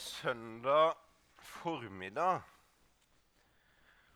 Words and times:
søndag 0.00 0.94
formiddag 1.60 2.42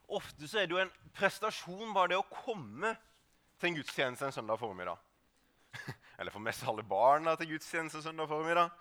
Ofte 0.08 0.48
så 0.48 0.62
er 0.62 0.68
det 0.68 0.72
jo 0.72 0.80
en 0.80 0.92
prestasjon 1.12 1.92
bare 1.92 2.14
det 2.14 2.18
å 2.18 2.28
komme 2.32 2.94
til 3.60 3.68
en 3.68 3.74
gudstjeneste 3.76 4.24
en 4.24 4.32
søndag 4.32 4.56
formiddag. 4.56 4.96
Eller 6.18 6.38
med 6.40 6.56
seg 6.56 6.70
alle 6.72 6.84
barna 6.88 7.34
til 7.36 7.50
gudstjeneste 7.52 8.00
en 8.00 8.06
søndag 8.06 8.30
formiddag. 8.30 8.72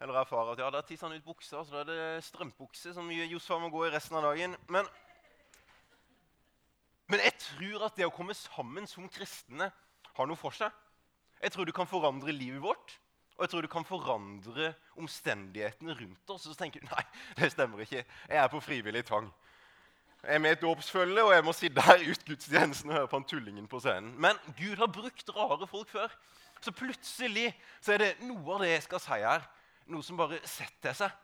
Eller 0.00 0.20
erfare 0.20 0.52
at 0.52 0.60
ja, 0.60 0.68
da 0.72 0.82
tisser 0.84 1.08
han 1.08 1.16
ut 1.16 1.24
buksa, 1.24 1.62
så 1.64 1.72
da 1.72 1.80
er 1.80 1.88
det 1.88 2.26
strømpebukse 2.28 2.92
som 2.96 3.08
Josfa 3.12 3.56
må 3.60 3.72
gå 3.72 3.86
i 3.86 3.94
resten 3.94 4.16
av 4.20 4.28
dagen. 4.28 4.56
Men, 4.68 4.88
men 7.08 7.24
jeg 7.24 7.36
tror 7.46 7.88
at 7.88 7.96
det 7.96 8.08
å 8.08 8.12
komme 8.12 8.36
sammen 8.36 8.88
som 8.88 9.08
kristne 9.12 9.70
har 10.16 10.28
noe 10.28 10.40
for 10.40 10.56
seg. 10.56 10.72
Jeg 11.40 11.52
tror 11.54 11.68
det 11.68 11.76
kan 11.76 11.88
forandre 11.88 12.36
livet 12.36 12.60
vårt. 12.64 12.96
Og 13.40 13.46
jeg 13.46 13.50
tror 13.54 13.64
du 13.64 13.70
kan 13.72 13.86
forandre 13.88 14.74
omstendighetene 15.00 15.94
rundt 15.96 16.32
oss. 16.34 16.42
Og 16.44 16.52
så 16.52 16.58
tenker 16.60 16.82
du 16.82 16.90
nei, 16.90 17.04
det 17.38 17.48
stemmer 17.54 17.80
ikke. 17.80 18.02
Jeg 18.04 18.36
er 18.36 18.50
på 18.52 18.60
frivillig 18.60 19.00
tvang. 19.08 19.30
Jeg 20.20 20.34
er 20.36 20.42
med 20.44 20.52
i 20.52 20.58
et 20.58 20.60
dåpsfølge, 20.60 21.24
og 21.24 21.32
jeg 21.32 21.44
må 21.46 21.54
sitte 21.56 21.84
her 21.86 22.04
ut 22.04 22.26
gudstjenesten 22.28 22.92
og 22.92 22.98
høre 22.98 23.08
på 23.08 23.16
han 23.16 23.24
tullingen 23.24 23.70
på 23.72 23.80
scenen. 23.80 24.12
Men 24.20 24.36
Gud 24.58 24.76
har 24.76 24.92
brukt 24.92 25.32
rare 25.32 25.70
folk 25.70 25.88
før. 25.88 26.12
Så 26.60 26.76
plutselig 26.76 27.46
så 27.80 27.96
er 27.96 28.04
det 28.04 28.10
noe 28.28 28.58
av 28.58 28.60
det 28.60 28.74
jeg 28.74 28.84
skal 28.90 29.04
si 29.06 29.20
her, 29.24 29.48
noe 29.88 30.04
som 30.04 30.20
bare 30.20 30.42
setter 30.44 31.00
seg. 31.00 31.16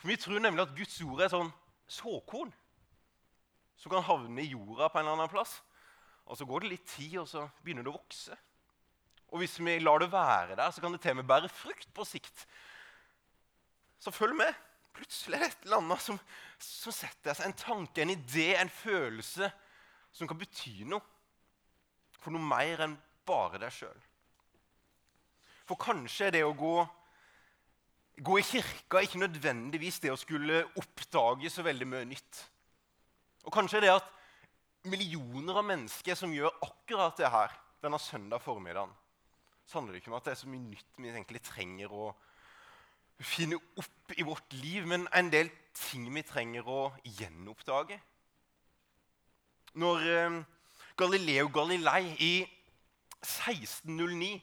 For 0.00 0.08
Vi 0.08 0.16
tror 0.16 0.40
nemlig 0.40 0.64
at 0.64 0.76
Guds 0.78 0.96
ord 1.04 1.20
er 1.20 1.36
sånn 1.36 1.52
såkorn 1.84 2.48
som 3.76 3.92
kan 3.92 4.08
havne 4.08 4.40
i 4.40 4.54
jorda 4.54 4.88
på 4.88 5.02
en 5.02 5.04
eller 5.04 5.20
annen 5.20 5.36
plass. 5.36 5.58
Og 6.24 6.40
Så 6.40 6.48
går 6.48 6.64
det 6.64 6.78
litt 6.78 6.88
tid, 6.96 7.18
og 7.20 7.28
så 7.28 7.44
begynner 7.60 7.84
det 7.84 7.92
å 7.92 8.00
vokse. 8.00 8.40
Og 9.28 9.42
hvis 9.42 9.58
vi 9.60 9.76
lar 9.82 10.00
det 10.00 10.10
være 10.12 10.56
der, 10.56 10.70
så 10.72 10.80
kan 10.80 10.94
det 10.94 11.02
til 11.04 11.12
og 11.12 11.20
med 11.20 11.28
bære 11.28 11.50
frukt 11.52 11.90
på 11.94 12.06
sikt. 12.08 12.46
Så 14.00 14.10
følg 14.14 14.36
med. 14.36 14.52
Plutselig 14.96 15.36
er 15.36 15.44
det 15.44 15.50
et 15.52 15.64
eller 15.66 15.82
annet 15.82 16.02
som, 16.02 16.18
som 16.58 16.94
setter 16.94 17.36
seg. 17.36 17.46
En 17.46 17.58
tanke, 17.58 18.02
en 18.02 18.14
idé, 18.14 18.50
en 18.56 18.72
følelse 18.72 19.50
som 20.14 20.30
kan 20.30 20.38
bety 20.40 20.80
noe. 20.88 21.04
For 22.18 22.34
noe 22.34 22.42
mer 22.42 22.82
enn 22.86 22.96
bare 23.28 23.60
deg 23.62 23.74
sjøl. 23.74 24.06
For 25.68 25.78
kanskje 25.78 26.32
det 26.34 26.42
å 26.46 26.54
gå, 26.56 26.74
gå 28.24 28.38
i 28.40 28.46
kirka 28.46 29.02
ikke 29.04 29.20
nødvendigvis 29.20 30.00
det 30.02 30.14
å 30.14 30.18
skulle 30.18 30.64
oppdage 30.80 31.52
så 31.52 31.62
veldig 31.66 31.88
mye 31.92 32.08
nytt. 32.08 32.40
Og 33.44 33.52
kanskje 33.54 33.84
det 33.84 33.92
at 33.92 34.08
millioner 34.88 35.60
av 35.60 35.66
mennesker 35.68 36.16
som 36.16 36.32
gjør 36.32 36.56
akkurat 36.64 37.20
det 37.20 37.30
her 37.30 37.54
denne 37.84 38.00
søndag 38.02 38.42
formiddagen, 38.42 38.90
så 39.68 39.78
handler 39.78 39.94
det 39.94 40.00
ikke 40.00 40.12
om 40.14 40.16
at 40.16 40.24
det 40.24 40.32
er 40.32 40.40
så 40.40 40.48
mye 40.48 40.64
nytt 40.64 40.96
vi 40.96 41.10
egentlig 41.12 41.42
trenger 41.44 41.92
å 41.92 42.08
finne 43.20 43.58
opp 43.76 44.14
i 44.16 44.24
vårt 44.24 44.54
liv, 44.56 44.86
men 44.88 45.04
en 45.12 45.28
del 45.28 45.50
ting 45.76 46.06
vi 46.14 46.22
trenger 46.24 46.68
å 46.70 46.80
gjenoppdage. 47.04 47.98
Når 49.78 50.06
eh, 50.08 50.38
Galileo 50.98 51.50
Galilei 51.52 52.14
i 52.24 52.32
1609 53.20 54.38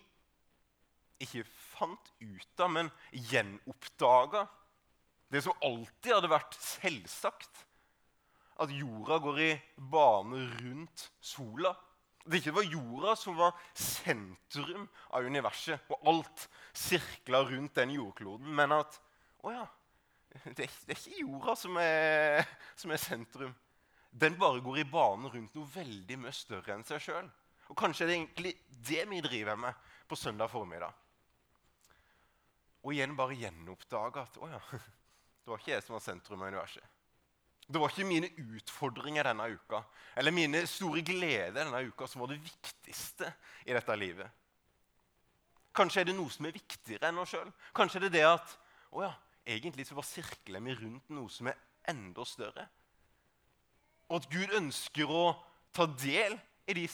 ikke 1.25 1.45
fant 1.47 2.11
ut 2.21 2.61
av, 2.61 2.69
men 2.75 2.91
gjenoppdaga 3.31 4.45
det 5.33 5.41
som 5.41 5.57
alltid 5.65 6.13
hadde 6.13 6.29
vært 6.31 6.55
selvsagt, 6.61 7.63
at 8.61 8.71
jorda 8.71 9.17
går 9.23 9.41
i 9.43 9.51
bane 9.91 10.45
rundt 10.61 11.09
sola 11.19 11.73
det 12.25 12.41
ikke 12.41 12.55
var 12.55 12.65
jorda 12.65 13.15
som 13.19 13.37
var 13.37 13.57
sentrum 13.77 14.87
av 15.13 15.25
universet, 15.25 15.85
og 15.93 16.07
alt 16.09 16.47
sirkla 16.73 17.43
rundt 17.45 17.75
den 17.77 17.93
jordkloden, 17.93 18.49
men 18.57 18.73
at 18.79 18.97
å 19.45 19.53
ja, 19.53 19.65
det 20.43 20.65
er, 20.65 20.73
det 20.87 20.95
er 20.95 20.99
ikke 20.99 21.21
jorda 21.21 21.55
som 21.59 21.77
er, 21.79 22.41
som 22.75 22.91
er, 22.91 23.01
sentrum. 23.01 23.53
Den 24.09 24.37
bare 24.39 24.63
går 24.63 24.81
i 24.81 24.87
banen 24.89 25.29
rundt 25.31 25.55
noe 25.55 25.69
veldig 25.75 26.17
mye 26.23 26.33
større 26.35 26.75
enn 26.75 26.85
seg 26.87 27.03
sjøl. 27.03 27.29
Og 27.69 27.77
kanskje 27.77 28.05
er 28.05 28.11
det 28.11 28.17
egentlig 28.17 28.53
det 28.89 29.05
vi 29.09 29.21
driver 29.25 29.59
med 29.59 29.87
på 30.09 30.17
søndag 30.19 30.49
formiddag. 30.51 30.93
Og 32.85 32.93
igjen 32.93 33.15
bare 33.17 33.37
gjenoppdage 33.37 34.25
at 34.25 34.41
å 34.41 34.49
ja, 34.49 34.61
det 35.41 35.51
var 35.51 35.61
ikke 35.61 35.75
jeg 35.75 35.85
som 35.85 35.97
var 35.97 36.05
sentrum 36.05 36.41
av 36.41 36.53
universet. 36.53 36.94
Det 37.65 37.81
var 37.81 37.89
ikke 37.89 38.07
mine 38.07 38.29
utfordringer 38.37 39.25
denne 39.25 39.47
uka 39.55 39.81
eller 40.15 40.33
mine 40.35 40.61
store 40.69 41.01
gleder 41.05 41.63
denne 41.63 41.81
uka 41.87 42.07
som 42.07 42.21
var 42.21 42.31
det 42.31 42.43
viktigste 42.43 43.31
i 43.65 43.73
dette 43.73 43.95
livet. 43.97 44.29
Kanskje 45.75 46.03
er 46.03 46.09
det 46.09 46.15
noe 46.15 46.31
som 46.31 46.45
er 46.47 46.55
viktigere 46.55 47.09
enn 47.09 47.19
oss 47.19 47.33
sjøl. 47.33 47.49
Kanskje 47.75 47.99
er 47.99 48.05
det 48.05 48.13
det 48.19 48.27
at 48.29 48.53
å 48.95 49.01
ja, 49.03 49.11
egentlig 49.43 49.87
så 49.87 49.97
bare 49.97 50.07
sirkler 50.07 50.63
vi 50.63 50.77
rundt 50.77 51.09
noe 51.11 51.31
som 51.33 51.49
er 51.51 51.57
enda 51.89 52.25
større. 52.27 52.67
Og 54.07 54.21
at 54.21 54.29
Gud 54.31 54.53
ønsker 54.55 55.09
å 55.09 55.25
ta 55.75 55.87
del 55.89 56.37
i 56.69 56.77
de 56.77 56.85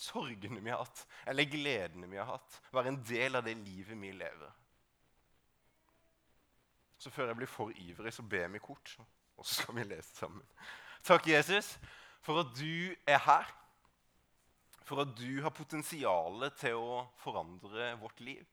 sorgene 0.00 0.62
vi 0.62 0.72
har 0.72 0.82
hatt, 0.82 1.04
eller 1.26 1.50
gledene 1.50 2.08
vi 2.10 2.18
har 2.18 2.30
hatt. 2.30 2.60
Være 2.74 2.94
en 2.94 3.02
del 3.06 3.38
av 3.38 3.44
det 3.46 3.56
livet 3.58 3.98
vi 3.98 4.12
lever. 4.14 4.54
Så 6.98 7.12
før 7.12 7.28
jeg 7.28 7.38
blir 7.42 7.50
for 7.50 7.74
ivrig, 7.76 8.14
så 8.14 8.22
ber 8.22 8.48
vi 8.54 8.62
kort. 8.62 8.94
Og 9.36 9.46
så 9.46 9.62
skal 9.62 9.76
vi 9.78 9.86
lese 9.88 10.16
sammen. 10.16 10.44
Takk, 11.04 11.26
Jesus, 11.28 11.74
for 12.24 12.40
at 12.44 12.52
du 12.56 12.94
er 13.06 13.20
her. 13.26 13.50
For 14.84 15.00
at 15.00 15.14
du 15.16 15.40
har 15.42 15.54
potensialet 15.54 16.58
til 16.60 16.76
å 16.76 17.04
forandre 17.20 17.94
vårt 18.00 18.20
liv. 18.24 18.44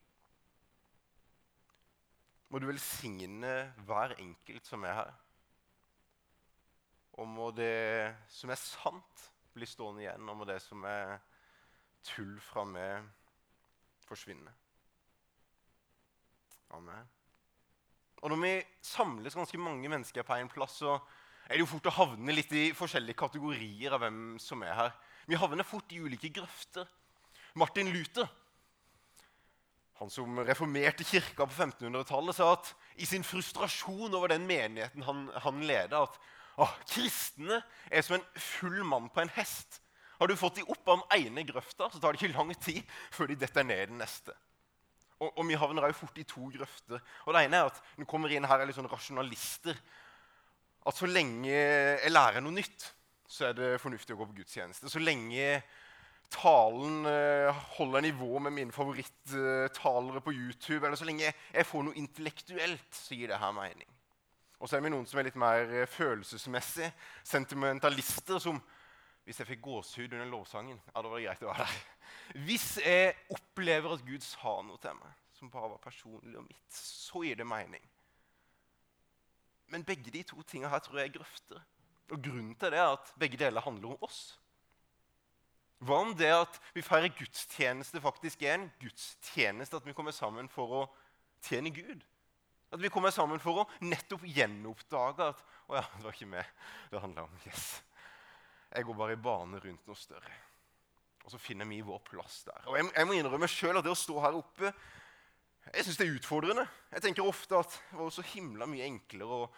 Må 2.52 2.60
du 2.60 2.68
velsigne 2.68 3.52
hver 3.88 4.16
enkelt 4.20 4.68
som 4.68 4.84
er 4.88 4.98
her. 4.98 5.14
Og 7.20 7.28
må 7.28 7.52
det 7.56 8.16
som 8.32 8.52
er 8.52 8.60
sant, 8.60 9.28
bli 9.52 9.68
stående 9.68 10.06
igjen, 10.06 10.28
og 10.32 10.40
må 10.40 10.48
det 10.48 10.60
som 10.64 10.84
er 10.88 11.18
tull 12.08 12.38
fra 12.44 12.64
meg, 12.68 13.08
forsvinne. 14.08 14.54
Amen. 16.76 17.10
Og 18.22 18.30
når 18.30 18.42
vi 18.44 18.54
samles 18.86 19.36
ganske 19.38 19.58
mange 19.58 19.90
mennesker 19.90 20.26
på 20.26 20.38
en 20.38 20.50
plass, 20.52 20.78
så 20.84 21.00
er 21.48 21.56
det 21.58 21.64
jo 21.64 21.72
fort 21.74 21.90
å 21.90 21.96
havne 21.96 22.36
litt 22.36 22.52
i 22.54 22.70
forskjellige 22.78 23.18
kategorier 23.18 23.96
av 23.96 24.04
hvem 24.04 24.38
som 24.42 24.62
er 24.64 24.78
her. 24.78 24.92
Vi 25.26 25.40
havner 25.40 25.68
fort 25.68 25.90
i 25.94 26.02
ulike 26.02 26.30
grøfter. 26.34 26.86
Martin 27.58 27.90
Luther, 27.92 28.30
han 30.00 30.10
som 30.10 30.40
reformerte 30.46 31.06
kirka 31.06 31.46
på 31.46 31.54
1500-tallet, 31.54 32.38
sa 32.38 32.54
at 32.56 32.72
i 33.02 33.10
sin 33.10 33.26
frustrasjon 33.26 34.14
over 34.14 34.32
den 34.32 34.48
menigheten 34.50 35.04
han, 35.06 35.28
han 35.44 35.66
leda, 35.68 36.06
at 36.06 36.22
å, 36.62 36.68
kristne 36.90 37.62
er 37.90 38.06
som 38.06 38.18
en 38.18 38.26
full 38.38 38.82
mann 38.86 39.10
på 39.14 39.24
en 39.24 39.34
hest. 39.36 39.82
Har 40.22 40.30
du 40.30 40.38
fått 40.38 40.60
de 40.60 40.66
opp 40.70 40.90
av 40.90 41.02
den 41.02 41.28
ene 41.28 41.46
grøfta, 41.48 41.90
så 41.90 41.98
tar 42.00 42.14
det 42.14 42.22
ikke 42.22 42.38
lang 42.38 42.54
tid 42.62 42.82
før 43.14 43.32
de 43.32 43.40
detter 43.42 43.66
ned 43.66 43.90
den 43.90 44.02
neste. 44.02 44.36
Og, 45.22 45.30
og 45.38 45.46
vi 45.46 45.60
havner 45.60 45.86
også 45.86 46.02
fort 46.02 46.18
i 46.18 46.26
to 46.28 46.48
grøfter. 46.54 47.04
Og 47.28 47.36
det 47.36 47.44
ene 47.46 47.60
er 47.62 47.70
at 47.70 47.84
Når 48.00 48.10
kommer 48.10 48.34
inn 48.34 48.48
her 48.50 48.62
er 48.62 48.70
litt 48.70 48.78
sånn 48.78 48.90
rasjonalister. 48.90 49.78
At 50.90 50.98
så 50.98 51.06
lenge 51.06 51.52
jeg 51.52 52.12
lærer 52.12 52.42
noe 52.42 52.56
nytt, 52.56 52.88
så 53.30 53.52
er 53.52 53.56
det 53.56 53.70
fornuftig 53.80 54.16
å 54.16 54.20
gå 54.20 54.28
på 54.32 54.40
gudstjeneste. 54.42 54.90
Så 54.90 55.00
lenge 55.00 55.62
talen 56.32 57.06
uh, 57.06 57.62
holder 57.78 58.02
nivå 58.08 58.40
med 58.40 58.56
mine 58.56 58.72
favorittalere 58.72 60.22
på 60.24 60.34
YouTube, 60.34 60.86
eller 60.86 60.98
så 60.98 61.08
lenge 61.08 61.28
jeg 61.28 61.68
får 61.68 61.86
noe 61.86 62.00
intellektuelt, 62.00 62.88
så 62.96 63.18
gir 63.18 63.32
det 63.32 63.40
her 63.40 63.56
mening. 63.56 63.90
Og 64.62 64.70
så 64.70 64.78
er 64.78 64.86
vi 64.86 64.92
noen 64.94 65.08
som 65.10 65.20
er 65.20 65.28
litt 65.28 65.40
mer 65.40 65.68
uh, 65.70 65.88
følelsesmessig 65.92 66.92
sentimentalister, 67.28 68.40
som 68.40 68.62
hvis 69.28 69.42
jeg 69.44 69.52
fikk 69.52 69.66
gåsehud 69.68 70.16
under 70.16 70.30
lovsangen, 70.32 70.80
ja, 70.80 70.98
da 70.98 71.08
var 71.08 71.20
det 71.20 71.28
greit 71.28 71.44
å 71.46 71.52
være 71.52 71.68
der. 71.68 71.82
Hvis 72.46 72.78
jeg 72.82 73.16
opplever 73.34 73.96
at 73.96 74.06
Gud 74.08 74.24
sa 74.26 74.60
noe 74.66 74.80
til 74.82 74.96
meg 75.00 75.18
som 75.36 75.50
bare 75.50 75.72
var 75.72 75.82
personlig 75.82 76.38
og 76.38 76.46
mitt, 76.46 76.76
så 76.76 77.24
gir 77.26 77.40
det 77.40 77.48
mening. 77.50 77.82
Men 79.74 79.86
begge 79.88 80.12
de 80.14 80.22
to 80.28 80.44
tingene 80.44 80.70
her 80.70 80.84
tror 80.84 81.00
jeg 81.00 81.10
er 81.10 81.16
grøfter. 81.16 81.64
Og 82.12 82.22
grunnen 82.22 82.54
til 82.60 82.74
det 82.74 82.80
er 82.80 82.92
at 82.94 83.12
begge 83.20 83.40
deler 83.40 83.64
handler 83.64 83.96
om 83.96 84.06
oss. 84.06 84.22
Hva 85.82 85.98
om 86.04 86.12
det 86.14 86.30
at 86.30 86.60
vi 86.76 86.84
feirer 86.86 87.10
gudstjeneste 87.18 88.02
faktisk 88.04 88.44
er 88.46 88.60
en 88.60 88.68
gudstjeneste? 88.84 89.80
At 89.80 89.88
vi 89.88 89.96
kommer 89.98 90.14
sammen 90.14 90.52
for 90.52 90.76
å 90.78 90.82
tjene 91.48 91.72
Gud? 91.74 92.04
At 92.72 92.84
vi 92.84 92.92
kommer 92.94 93.12
sammen 93.16 93.42
for 93.42 93.64
å 93.64 93.68
nettopp 93.82 94.28
gjenoppdage 94.30 95.32
at 95.34 95.42
å 95.72 95.80
ja, 95.80 95.88
det 95.96 96.06
var 96.06 96.14
ikke 96.14 96.30
meg 96.36 96.54
det 96.92 97.02
handla 97.02 97.26
om. 97.26 97.42
Yes. 97.48 97.82
Jeg 98.72 98.86
går 98.88 99.00
bare 99.02 99.18
i 99.18 99.24
bane 99.26 99.60
rundt 99.64 99.90
noe 99.90 100.00
større. 100.00 100.38
Og 101.26 101.34
så 101.34 101.40
finner 101.42 101.68
vi 101.70 101.84
vår 101.86 102.02
plass 102.08 102.42
der. 102.48 102.64
Og 102.68 102.80
Jeg, 102.80 102.90
jeg 102.96 103.08
må 103.08 103.18
innrømme 103.18 103.50
selv 103.52 103.82
at 103.82 103.86
det 103.86 103.94
å 103.94 104.00
stå 104.00 104.18
her 104.24 104.40
oppe 104.40 104.74
jeg 105.70 105.86
synes 105.86 106.00
det 106.00 106.08
er 106.08 106.16
utfordrende. 106.18 106.64
Jeg 106.92 107.04
tenker 107.06 107.28
ofte 107.28 107.60
at 107.62 107.76
det 107.92 108.00
var 108.00 108.10
så 108.12 108.24
himla 108.34 108.66
mye 108.68 108.88
enklere 108.88 109.44
å 109.44 109.50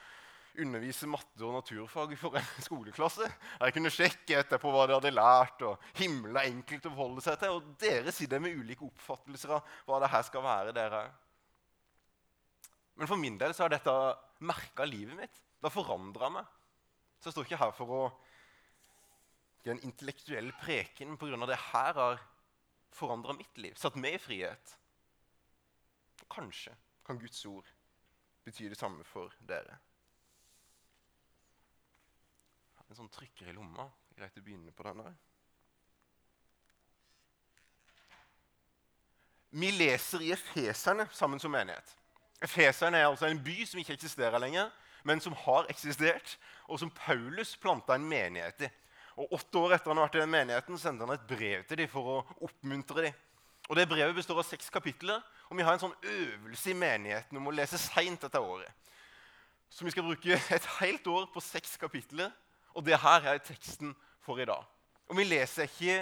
undervise 0.62 1.08
matte 1.10 1.42
og 1.48 1.56
naturfag 1.56 2.14
for 2.20 2.38
en 2.38 2.50
skoleklasse. 2.68 3.30
Jeg 3.58 3.76
kunne 3.76 3.94
sjekke 3.94 4.42
etterpå 4.44 4.74
hva 4.74 4.86
de 4.90 4.98
hadde 4.98 5.14
lært, 5.16 5.64
og 5.66 5.88
himla 5.98 6.44
enkelt 6.50 6.86
å 6.86 6.94
forholde 6.94 7.24
seg 7.26 7.40
til. 7.42 7.58
Og 7.58 7.72
dere 7.82 8.14
sitter 8.14 8.44
med 8.44 8.60
ulike 8.60 8.86
oppfattelser 8.86 9.56
av 9.58 9.78
hva 9.88 10.02
det 10.04 10.12
her 10.14 10.28
skal 10.28 10.46
være. 10.46 10.76
dere. 10.76 11.06
Men 13.00 13.10
for 13.10 13.18
min 13.18 13.40
del 13.42 13.56
så 13.56 13.66
har 13.66 13.74
dette 13.74 13.96
merka 14.46 14.86
livet 14.86 15.18
mitt. 15.18 15.42
Det 15.58 15.70
har 15.70 15.74
forandra 15.74 16.30
meg. 16.36 16.54
Så 17.18 17.32
jeg 17.32 17.38
står 17.38 17.48
ikke 17.48 17.64
her 17.64 17.74
for 17.74 17.96
å 17.96 18.04
gi 19.64 19.72
en 19.72 19.84
intellektuell 19.84 20.52
preken 20.62 21.18
pga. 21.18 21.46
det 21.48 21.60
her 21.72 21.94
har 21.94 22.22
forandra 22.94 23.34
mitt 23.34 23.58
liv, 23.58 23.76
satt 23.76 23.96
meg 23.96 24.18
i 24.18 24.22
frihet. 24.22 24.76
Kanskje 26.30 26.76
kan 27.06 27.20
Guds 27.20 27.46
ord 27.46 27.68
bety 28.44 28.70
det 28.70 28.78
samme 28.78 29.04
for 29.08 29.34
dere. 29.48 29.80
En 32.94 33.00
sånn 33.00 33.10
trykker 33.10 33.48
i 33.50 33.54
lomma. 33.58 33.88
Greit 34.14 34.36
å 34.38 34.42
begynne 34.46 34.70
på 34.76 34.84
den 34.86 35.00
der. 35.02 35.14
Vi 39.50 39.72
leser 39.74 40.22
i 40.22 40.30
Efeserne 40.36 41.08
sammen 41.10 41.42
som 41.42 41.50
menighet. 41.54 41.90
Efeserne 42.46 43.00
er 43.02 43.08
altså 43.08 43.26
en 43.26 43.42
by 43.42 43.56
som 43.66 43.82
ikke 43.82 43.96
eksisterer 43.96 44.38
lenger, 44.42 44.70
men 45.10 45.22
som 45.26 45.34
har 45.42 45.66
eksistert, 45.74 46.36
og 46.70 46.84
som 46.84 46.94
Paulus 46.94 47.56
planta 47.58 47.98
en 47.98 48.06
menighet 48.06 48.68
i. 48.68 48.70
Og 49.20 49.36
Åtte 49.38 49.62
år 49.62 49.76
etter 49.76 49.92
han 49.92 50.00
har 50.02 50.08
vært 50.08 50.18
i 50.18 50.24
den 50.24 50.34
menigheten, 50.34 50.80
sendte 50.82 51.06
han 51.06 51.16
et 51.16 51.28
brev 51.30 51.66
til 51.70 51.80
dem 51.84 51.92
for 51.92 52.10
å 52.10 52.18
oppmuntre 52.48 53.08
dem. 53.08 53.20
Og 53.70 53.78
det 53.78 53.88
Brevet 53.88 54.16
består 54.18 54.42
av 54.42 54.48
seks 54.48 54.72
kapitler, 54.74 55.22
og 55.48 55.58
vi 55.58 55.64
har 55.64 55.76
en 55.76 55.84
sånn 55.86 55.96
øvelse 56.02 56.74
i 56.74 56.78
menigheten 56.78 57.38
om 57.40 57.48
å 57.48 57.54
lese 57.56 57.80
seint 57.80 58.26
dette 58.26 58.42
året. 58.42 58.72
Så 59.72 59.86
vi 59.86 59.94
skal 59.94 60.06
bruke 60.06 60.36
et 60.58 60.68
helt 60.80 61.08
år 61.10 61.30
på 61.34 61.44
seks 61.44 61.78
kapitler, 61.82 62.34
og 62.74 62.86
det 62.86 63.00
her 63.00 63.30
er 63.30 63.42
teksten 63.46 63.94
for 64.26 64.42
i 64.42 64.50
dag. 64.50 64.66
Og 65.10 65.18
vi 65.20 65.26
leser 65.28 65.70
ikke 65.70 65.98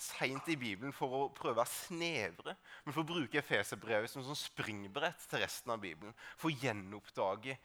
seint 0.00 0.48
i 0.52 0.58
Bibelen 0.60 0.92
for 0.92 1.12
å 1.16 1.22
prøve 1.32 1.56
å 1.56 1.62
være 1.62 1.72
snevre, 1.72 2.56
men 2.84 2.94
for 2.94 3.02
å 3.02 3.08
bruke 3.08 3.40
Efeserbrevet 3.40 4.12
som 4.12 4.24
sånn 4.24 4.38
springbrett 4.38 5.28
til 5.30 5.42
resten 5.42 5.72
av 5.72 5.80
Bibelen. 5.82 6.16
For 6.36 6.50
å 6.50 6.58
gjenoppdage 6.64 7.56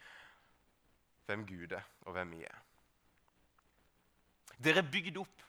hvem 1.28 1.48
Gud 1.48 1.76
er, 1.76 1.88
og 2.06 2.16
hvem 2.16 2.36
vi 2.38 2.46
er. 2.48 2.62
Dere 4.62 4.84
er 4.84 4.92
bygd 4.94 5.18
opp 5.22 5.46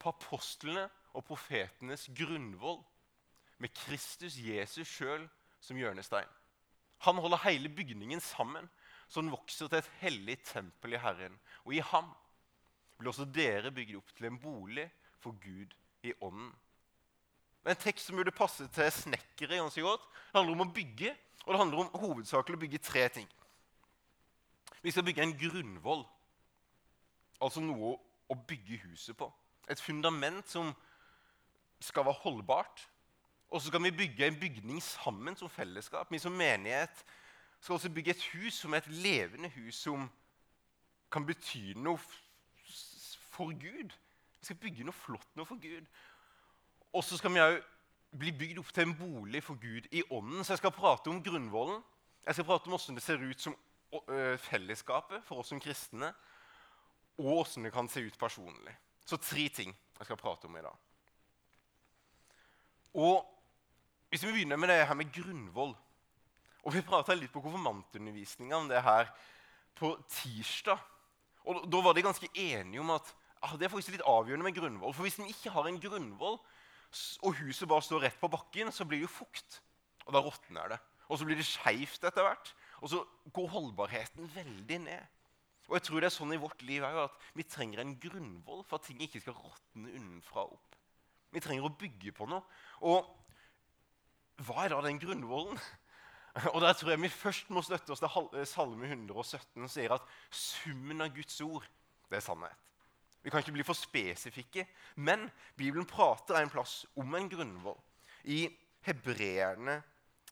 på 0.00 0.12
apostlene 0.12 0.86
og 1.16 1.24
profetenes 1.26 2.06
grunnvoll, 2.16 2.80
med 3.60 3.72
Kristus 3.76 4.38
Jesus 4.40 4.88
sjøl 4.88 5.26
som 5.60 5.76
hjørnestein. 5.76 6.28
Han 7.04 7.20
holder 7.20 7.42
hele 7.44 7.68
bygningen 7.68 8.20
sammen, 8.24 8.68
så 9.08 9.20
den 9.20 9.32
vokser 9.32 9.68
til 9.68 9.80
et 9.80 9.90
hellig 10.00 10.38
tempel 10.48 10.96
i 10.96 11.00
Herren. 11.00 11.36
Og 11.64 11.74
i 11.76 11.82
ham 11.84 12.08
blir 12.96 13.12
også 13.12 13.26
dere 13.28 13.72
bygd 13.72 13.98
opp 13.98 14.12
til 14.16 14.28
en 14.30 14.38
bolig 14.40 14.86
for 15.20 15.36
Gud 15.40 15.76
i 16.04 16.14
ånden. 16.24 16.52
En 17.68 17.76
tekst 17.76 18.08
som 18.08 18.16
burde 18.16 18.32
passe 18.32 18.64
til 18.72 18.92
snekkere 18.92 19.60
ganske 19.60 19.84
godt. 19.84 20.04
Det 20.30 20.38
handler 20.38 20.56
om 20.56 20.64
å 20.64 20.72
bygge, 20.72 21.12
og 21.44 21.52
det 21.52 21.60
handler 21.60 21.82
om 21.84 22.00
hovedsakelig 22.00 22.56
å 22.56 22.62
bygge 22.64 22.84
tre 22.84 23.08
ting. 23.12 23.28
Vi 24.80 24.92
skal 24.92 25.04
bygge 25.04 25.26
en 25.26 25.36
grunnvoll, 25.36 26.06
altså 27.40 27.60
noe 27.60 27.98
å 28.30 28.36
bygge 28.48 28.78
huset 28.84 29.16
på. 29.18 29.28
Et 29.70 29.80
fundament 29.80 30.48
som 30.48 30.72
skal 31.80 32.06
være 32.06 32.22
holdbart. 32.22 32.88
Og 33.50 33.60
så 33.60 33.70
skal 33.70 33.82
vi 33.82 33.90
bygge 33.90 34.26
en 34.26 34.40
bygning 34.40 34.82
sammen 34.82 35.36
som 35.36 35.50
fellesskap. 35.50 36.12
Vi 36.12 36.18
som 36.18 36.32
menighet 36.32 37.04
skal 37.60 37.74
også 37.74 37.90
bygge 37.90 38.10
et 38.10 38.26
hus 38.32 38.54
som 38.54 38.72
er 38.72 38.84
et 38.84 38.92
levende 39.02 39.50
hus 39.56 39.82
som 39.82 40.06
kan 41.12 41.26
bety 41.26 41.74
noe 41.76 41.98
for 43.30 43.50
Gud. 43.58 43.90
Vi 44.40 44.46
skal 44.46 44.56
bygge 44.62 44.86
noe 44.86 44.96
flott 44.96 45.36
noe 45.36 45.48
for 45.48 45.58
Gud. 45.60 45.86
Og 46.92 47.04
så 47.04 47.18
skal 47.18 47.34
vi 47.34 47.42
òg 47.42 47.58
bli 48.20 48.32
bygd 48.34 48.58
opp 48.62 48.70
til 48.74 48.88
en 48.88 48.96
bolig 48.98 49.42
for 49.42 49.58
Gud 49.60 49.90
i 49.90 50.02
ånden. 50.10 50.44
Så 50.44 50.54
jeg 50.54 50.62
skal 50.62 50.74
prate 50.74 51.10
om 51.10 51.22
grunnvollen. 51.22 51.82
Jeg 52.26 52.34
skal 52.34 52.46
prate 52.46 52.66
om 52.66 52.76
hvordan 52.76 52.98
det 52.98 53.04
ser 53.04 53.22
ut 53.22 53.40
som 53.40 53.56
fellesskapet 54.46 55.24
for 55.26 55.42
oss 55.42 55.50
som 55.50 55.60
kristne. 55.60 56.12
Og 57.20 57.26
hvordan 57.26 57.68
det 57.68 57.74
kan 57.74 57.88
se 57.92 58.02
ut 58.06 58.16
personlig. 58.18 58.72
Så 59.04 59.18
tre 59.20 59.48
ting 59.52 59.74
jeg 59.98 60.08
skal 60.08 60.18
prate 60.20 60.48
om 60.48 60.56
i 60.56 60.64
dag. 60.64 60.76
Og 62.94 63.36
Hvis 64.10 64.24
vi 64.26 64.32
begynner 64.32 64.58
med 64.58 64.68
det 64.68 64.86
her 64.88 64.96
med 64.98 65.12
grunnvoll 65.14 65.76
og 66.64 66.74
Vi 66.74 66.82
prata 66.84 67.14
litt 67.16 67.32
på 67.32 67.42
konfirmantundervisninga 67.44 68.56
om 68.56 68.68
det 68.68 68.82
her 68.84 69.08
på 69.78 69.94
tirsdag. 70.08 70.80
Og 71.48 71.64
Da 71.70 71.80
var 71.80 71.96
de 71.96 72.04
ganske 72.04 72.28
enige 72.34 72.80
om 72.80 72.90
at 72.90 73.14
ah, 73.42 73.56
det 73.56 73.64
er 73.64 73.72
faktisk 73.72 73.96
litt 73.96 74.04
avgjørende 74.04 74.44
med 74.44 74.56
grunnvoll. 74.58 74.92
For 74.92 75.06
hvis 75.06 75.18
en 75.18 75.30
ikke 75.30 75.52
har 75.54 75.68
en 75.68 75.80
grunnvoll, 75.80 76.36
og 77.22 77.38
huset 77.38 77.68
bare 77.70 77.86
står 77.86 78.04
rett 78.04 78.20
på 78.20 78.28
bakken, 78.28 78.72
så 78.74 78.84
blir 78.84 79.00
det 79.00 79.08
jo 79.08 79.14
fukt. 79.14 79.60
Og 80.04 80.12
da 80.12 80.20
råtner 80.20 80.74
det. 80.74 80.80
Og 81.08 81.18
så 81.18 81.26
blir 81.26 81.38
det 81.38 81.46
skeivt 81.46 82.04
etter 82.04 82.26
hvert. 82.26 82.52
Og 82.82 82.92
så 82.92 83.04
går 83.32 83.48
holdbarheten 83.54 84.28
veldig 84.34 84.78
ned. 84.84 85.19
Og 85.70 85.76
jeg 85.78 85.86
tror 85.86 86.02
det 86.02 86.08
er 86.10 86.14
sånn 86.16 86.34
i 86.34 86.40
vårt 86.42 86.64
liv 86.66 86.82
også, 86.82 87.06
at 87.06 87.36
Vi 87.38 87.46
trenger 87.46 87.82
en 87.82 87.94
grunnvoll 88.02 88.64
for 88.66 88.80
at 88.80 88.88
ting 88.88 88.98
ikke 89.04 89.22
skal 89.22 89.36
råtne 89.38 89.92
unnenfra 89.94 90.48
opp. 90.50 90.78
Vi 91.30 91.42
trenger 91.42 91.68
å 91.68 91.76
bygge 91.78 92.10
på 92.16 92.26
noe. 92.26 92.42
Og 92.82 93.06
hva 94.42 94.64
er 94.64 94.74
da 94.74 94.80
den 94.82 94.98
grunnvollen? 94.98 95.60
Og 96.54 96.58
Der 96.62 96.74
tror 96.74 96.92
jeg 96.92 97.02
vi 97.04 97.12
først 97.12 97.52
må 97.54 97.62
støtte 97.62 97.94
oss 97.94 98.02
til 98.02 98.46
Salme 98.50 98.90
117, 98.90 99.46
som 99.54 99.70
sier 99.70 99.94
at 99.94 100.10
summen 100.34 101.06
av 101.06 101.14
Guds 101.14 101.38
ord 101.46 101.66
det 102.10 102.18
er 102.18 102.26
sannhet. 102.26 102.66
Vi 103.22 103.30
kan 103.30 103.42
ikke 103.42 103.54
bli 103.54 103.66
for 103.66 103.76
spesifikke, 103.76 104.64
men 104.96 105.26
Bibelen 105.58 105.86
prater 105.86 106.38
en 106.40 106.50
plass 106.50 106.82
om 106.98 107.14
en 107.14 107.28
grunnvoll. 107.30 107.78
I 108.24 108.48
Hebreerne 108.86 109.82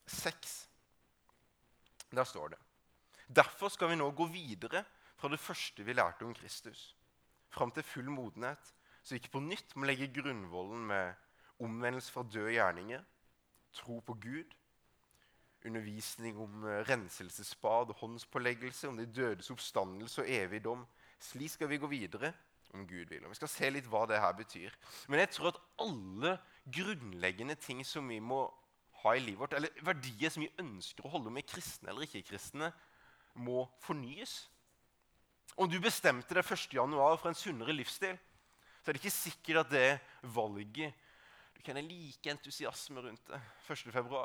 6 0.09 0.55
der 2.17 2.25
står 2.25 2.55
det 2.55 2.59
Derfor 3.29 3.69
skal 3.69 3.91
vi 3.91 3.99
nå 4.01 4.09
gå 4.17 4.25
videre 4.33 4.81
fra 5.19 5.31
det 5.33 5.41
første 5.43 5.85
vi 5.85 5.97
lærte 5.97 6.27
om 6.27 6.35
Kristus, 6.35 6.95
fram 7.51 7.73
til 7.75 7.87
full 7.87 8.11
modenhet, 8.11 8.75
så 9.03 9.15
vi 9.15 9.23
ikke 9.23 9.35
på 9.35 9.43
nytt 9.43 9.75
må 9.77 9.89
legge 9.89 10.11
grunnvollen 10.15 10.87
med 10.91 11.15
omvendelse 11.65 12.13
fra 12.13 12.23
døde 12.23 12.55
gjerninger, 12.55 13.03
tro 13.75 13.99
på 14.01 14.15
Gud, 14.15 14.55
undervisning 15.67 16.39
om 16.39 16.65
eh, 16.65 16.85
renselsesbad 16.89 17.95
håndspåleggelse, 18.01 18.89
om 18.89 18.97
de 18.97 19.07
dødes 19.07 19.51
oppstandelse 19.51 20.23
og 20.23 20.31
evig 20.31 20.63
dom. 20.65 20.85
Slik 21.21 21.51
skal 21.51 21.69
vi 21.69 21.81
gå 21.83 21.91
videre 21.91 22.33
om 22.75 22.87
Gud 22.87 23.09
vil. 23.11 23.25
Og 23.25 23.33
Vi 23.33 23.41
skal 23.41 23.51
se 23.51 23.71
litt 23.73 23.89
hva 23.91 24.05
det 24.09 24.21
her 24.23 24.37
betyr. 24.39 24.75
Men 25.09 25.25
jeg 25.25 25.33
tror 25.35 25.53
at 25.53 25.61
alle 25.83 26.37
grunnleggende 26.65 27.57
ting 27.59 27.83
som 27.87 28.09
vi 28.09 28.21
må 28.21 28.45
ha 29.03 29.15
i 29.15 29.23
livet 29.23 29.41
vårt, 29.41 29.57
eller 29.59 29.83
verdier 29.87 30.31
som 30.31 30.45
vi 30.45 30.53
ønsker 30.61 31.07
å 31.07 31.13
holde 31.17 31.33
med 31.35 31.47
kristne 31.49 31.91
eller 31.91 32.07
ikke-kristne, 32.07 32.71
må 33.39 33.67
fornyes. 33.83 34.49
Om 35.59 35.67
du 35.67 35.81
bestemte 35.83 36.37
deg 36.37 36.47
1.1. 36.47 36.93
for 37.19 37.29
en 37.31 37.37
sunnere 37.37 37.75
livsstil, 37.75 38.15
så 38.79 38.91
er 38.91 38.95
det 38.95 39.03
ikke 39.03 39.11
sikkert 39.11 39.65
at 39.65 39.73
det 39.73 39.89
valget 40.35 40.95
Du 41.57 41.65
kjenner 41.67 41.83
like 41.83 42.31
entusiasme 42.31 43.03
rundt 43.03 43.25
det 43.27 43.41
1.2. 43.67 44.21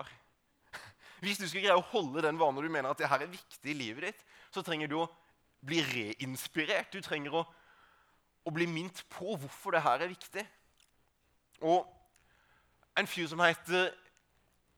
Hvis 1.24 1.40
du 1.40 1.48
skal 1.48 1.64
greie 1.64 1.78
å 1.80 1.88
holde 1.90 2.22
den 2.22 2.38
vanen 2.38 2.62
du 2.62 2.70
mener 2.70 2.92
at 2.92 3.00
det 3.00 3.10
her 3.10 3.24
er 3.24 3.32
viktig 3.32 3.72
i 3.72 3.78
livet 3.78 4.12
ditt, 4.12 4.22
så 4.54 4.62
trenger 4.62 4.92
du 4.92 5.00
å 5.02 5.10
bli 5.66 5.80
reinspirert. 5.88 6.94
Du 6.94 7.02
trenger 7.02 7.40
å, 7.40 7.44
å 8.46 8.54
bli 8.54 8.68
minnet 8.70 9.02
på 9.10 9.34
hvorfor 9.34 9.74
det 9.74 9.82
her 9.86 10.04
er 10.04 10.12
viktig. 10.12 10.44
Og 11.66 11.88
en 13.00 13.10
fyr 13.10 13.32
som 13.32 13.42
heter 13.42 13.90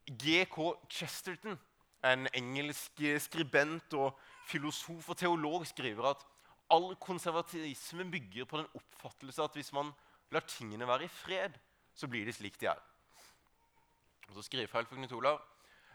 G.K. 0.06 0.70
Chesterton, 0.88 1.58
en 2.06 2.30
engelsk 2.32 3.02
skribent 3.20 3.92
og 3.98 4.16
filosof 4.46 5.10
og 5.10 5.18
teolog, 5.18 5.66
skriver 5.68 6.12
at 6.14 6.24
all 6.72 6.94
konservatisme 7.00 8.06
bygger 8.10 8.48
på 8.48 8.60
den 8.60 8.70
oppfattelse 8.74 9.42
at 9.44 9.58
hvis 9.58 9.72
man 9.76 9.92
lar 10.34 10.46
tingene 10.48 10.88
være 10.88 11.06
i 11.06 11.12
fred, 11.12 11.58
så 11.94 12.08
blir 12.10 12.26
de 12.26 12.34
slik 12.34 12.58
de 12.60 12.70
er. 12.70 12.80
Og 14.28 14.34
så 14.34 14.42
skriver 14.46 14.70
feil 14.70 14.88
for 14.88 14.98
Knut 14.98 15.14
Olav 15.14 15.40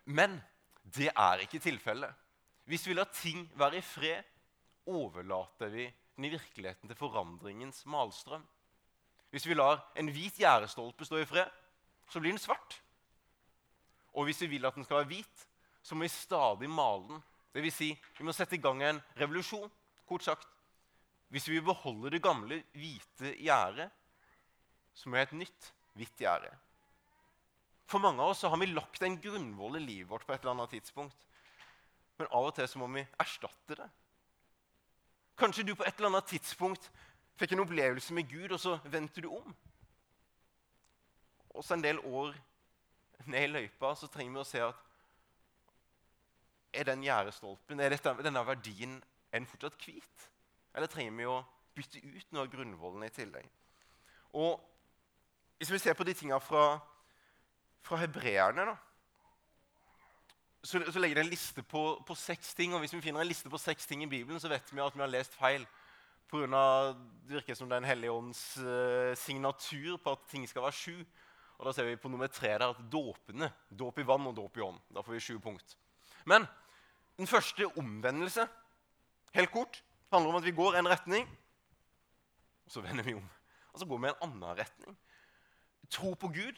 men 0.05 0.39
det 0.83 1.11
er 1.13 1.43
ikke 1.43 1.61
tilfellet. 1.61 2.13
Hvis 2.65 2.87
vi 2.87 2.93
lar 2.93 3.09
ting 3.13 3.45
være 3.57 3.77
i 3.77 3.85
fred, 3.85 4.23
overlater 4.85 5.69
vi 5.69 5.85
den 6.15 6.25
i 6.25 6.31
virkeligheten 6.33 6.89
til 6.89 6.97
forandringens 6.97 7.85
malstrøm. 7.85 8.43
Hvis 9.29 9.47
vi 9.47 9.53
lar 9.53 9.79
en 9.95 10.09
hvit 10.11 10.39
gjerdestolpe 10.41 11.05
stå 11.05 11.21
i 11.21 11.25
fred, 11.25 11.49
så 12.09 12.19
blir 12.19 12.33
den 12.33 12.41
svart. 12.41 12.81
Og 14.13 14.25
hvis 14.27 14.41
vi 14.41 14.47
vil 14.47 14.65
at 14.65 14.75
den 14.75 14.83
skal 14.83 14.97
være 14.97 15.11
hvit, 15.13 15.47
så 15.81 15.95
må 15.95 16.03
vi 16.03 16.07
stadig 16.07 16.69
male 16.69 17.07
den. 17.07 17.23
Det 17.53 17.63
vil 17.63 17.71
si, 17.71 17.91
vi 18.17 18.23
må 18.23 18.33
sette 18.35 18.55
i 18.55 18.61
gang 18.61 18.83
en 18.83 19.01
revolusjon. 19.19 19.71
Kort 20.07 20.23
sagt. 20.23 20.47
Hvis 21.31 21.47
vi 21.47 21.61
beholder 21.63 22.17
det 22.17 22.23
gamle, 22.23 22.59
hvite 22.75 23.31
gjerdet, 23.39 23.87
så 24.93 25.07
må 25.07 25.15
vi 25.15 25.21
ha 25.21 25.27
et 25.29 25.37
nytt, 25.39 25.69
hvitt 25.95 26.23
gjerde. 26.23 26.51
For 27.87 28.03
mange 28.03 28.23
av 28.23 28.33
oss 28.33 28.43
har 28.43 28.59
vi 28.59 28.67
lagt 28.71 29.03
en 29.03 29.17
grunnvoll 29.19 29.79
i 29.79 29.83
livet 29.83 30.09
vårt 30.11 30.27
på 30.27 30.35
et 30.35 30.43
eller 30.43 30.57
annet 30.57 30.75
tidspunkt. 30.75 31.27
Men 32.19 32.29
av 32.35 32.49
og 32.49 32.55
til 32.55 32.67
så 32.67 32.79
må 32.79 32.89
vi 32.91 33.03
erstatte 33.19 33.79
det. 33.79 33.87
Kanskje 35.39 35.65
du 35.67 35.73
på 35.75 35.87
et 35.87 35.95
eller 35.97 36.11
annet 36.11 36.29
tidspunkt 36.29 36.91
fikk 37.39 37.55
en 37.55 37.63
opplevelse 37.63 38.13
med 38.13 38.27
Gud, 38.29 38.51
og 38.51 38.59
så 38.61 38.75
vendte 38.91 39.23
du 39.23 39.31
om. 39.31 39.55
Og 41.55 41.63
så 41.63 41.75
en 41.75 41.83
del 41.83 41.99
år 41.99 42.35
ned 43.31 43.47
i 43.47 43.51
løypa 43.51 43.93
så 43.95 44.11
trenger 44.11 44.35
vi 44.35 44.43
å 44.43 44.47
se 44.47 44.63
at 44.63 44.87
er 46.71 46.87
den 46.87 47.03
gjerdestolpen, 47.03 47.79
er 47.83 47.91
dette, 47.91 48.13
denne 48.23 48.43
verdien 48.47 48.99
er 49.31 49.41
den 49.41 49.49
fortsatt 49.49 49.79
hvit? 49.83 50.30
Eller 50.75 50.91
trenger 50.91 51.17
vi 51.17 51.27
å 51.29 51.41
bytte 51.75 52.01
ut 52.03 52.31
noe 52.31 52.45
av 52.45 52.51
grunnvollene 52.51 53.09
i 53.09 53.15
tillegg? 53.15 53.47
Og 54.37 54.67
Hvis 55.61 55.69
vi 55.69 55.77
ser 55.77 55.93
på 55.93 56.05
de 56.07 56.15
tingene 56.17 56.39
fra, 56.41 56.79
fra 57.85 57.99
hebreerne, 58.01 58.63
da, 58.65 58.73
så, 60.63 60.79
så, 60.91 60.99
legger 60.99 61.19
det 61.19 61.25
en 61.25 61.29
liste 61.29 61.63
på, 61.65 61.83
på, 62.05 62.15
seks 62.17 62.55
ting. 62.57 62.73
Og 62.73 62.81
hvis 62.81 62.93
vi 62.93 63.01
finner 63.01 63.21
en 63.21 63.29
liste 63.29 63.49
på 63.49 63.59
seks 63.61 63.85
ting 63.89 64.01
i 64.01 64.09
Bibelen, 64.09 64.39
så 64.41 64.49
vet 64.49 64.73
vi 64.73 64.81
at 64.81 64.95
vi 64.95 65.03
har 65.03 65.11
lest 65.11 65.37
feil. 65.37 65.65
På 66.29 66.41
grunn 66.41 66.55
av, 66.55 66.95
det 67.27 67.39
virker 67.39 67.57
som 67.57 67.69
det 67.69 67.75
er 67.75 67.83
en 67.83 67.89
hellig 67.89 68.09
ånds 68.13 68.41
eh, 68.61 69.11
signatur 69.19 69.97
på 70.01 70.13
at 70.15 70.25
ting 70.31 70.45
skal 70.49 70.65
være 70.65 70.77
sju. 70.77 70.97
Og 71.59 71.67
Da 71.67 71.73
ser 71.75 71.89
vi 71.89 71.99
på 72.01 72.09
nummer 72.09 72.29
tre 72.31 72.55
der 72.55 72.71
at 72.71 72.81
dåpene, 72.93 73.51
dåp 73.69 73.99
i 74.01 74.05
vann 74.07 74.29
og 74.29 74.37
dåp 74.37 74.57
i 74.57 74.65
ånd. 74.65 74.79
Da 74.89 75.03
får 75.05 75.17
vi 75.17 75.23
sju 75.27 75.35
punkt. 75.43 75.75
Men 76.25 76.47
den 77.17 77.29
første 77.29 77.67
omvendelse, 77.77 78.47
helt 79.35 79.51
kort, 79.53 79.81
handler 80.11 80.33
om 80.33 80.39
at 80.41 80.45
vi 80.45 80.55
går 80.55 80.77
en 80.79 80.89
retning, 80.89 81.29
og 82.65 82.71
så 82.71 82.81
vender 82.81 83.03
vi 83.03 83.15
om. 83.19 83.29
Og 83.73 83.79
så 83.79 83.87
går 83.87 83.97
vi 83.97 84.09
en 84.09 84.23
annen 84.27 84.57
retning. 84.59 84.97
Tro 85.91 86.13
på 86.13 86.27
Gud. 86.27 86.57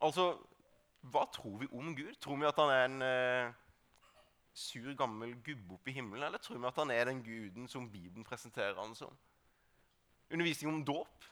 Altså, 0.00 0.34
hva 1.00 1.24
tror 1.32 1.58
vi 1.60 1.68
om 1.72 1.94
Gud? 1.96 2.14
Tror 2.20 2.36
vi 2.40 2.48
at 2.48 2.58
han 2.60 2.72
er 2.72 2.84
en 2.88 3.04
eh, 3.04 3.54
sur, 4.56 4.88
gammel 4.96 5.34
gubbe 5.44 5.76
oppe 5.76 5.92
i 5.92 5.96
himmelen, 5.96 6.26
eller 6.26 6.42
tror 6.42 6.58
vi 6.58 6.68
at 6.68 6.80
han 6.80 6.92
er 6.92 7.08
den 7.08 7.22
guden 7.24 7.68
som 7.68 7.90
Bibelen 7.92 8.24
presenterer 8.24 8.76
han 8.80 8.94
som? 8.96 9.12
Undervisning 10.32 10.72
om 10.72 10.84
dåp. 10.84 11.24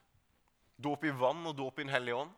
Dåp 0.85 1.05
i 1.05 1.13
vann 1.15 1.47
og 1.47 1.57
dåp 1.59 1.79
i 1.79 1.83
Den 1.83 1.93
hellige 1.93 2.17
ånd. 2.17 2.31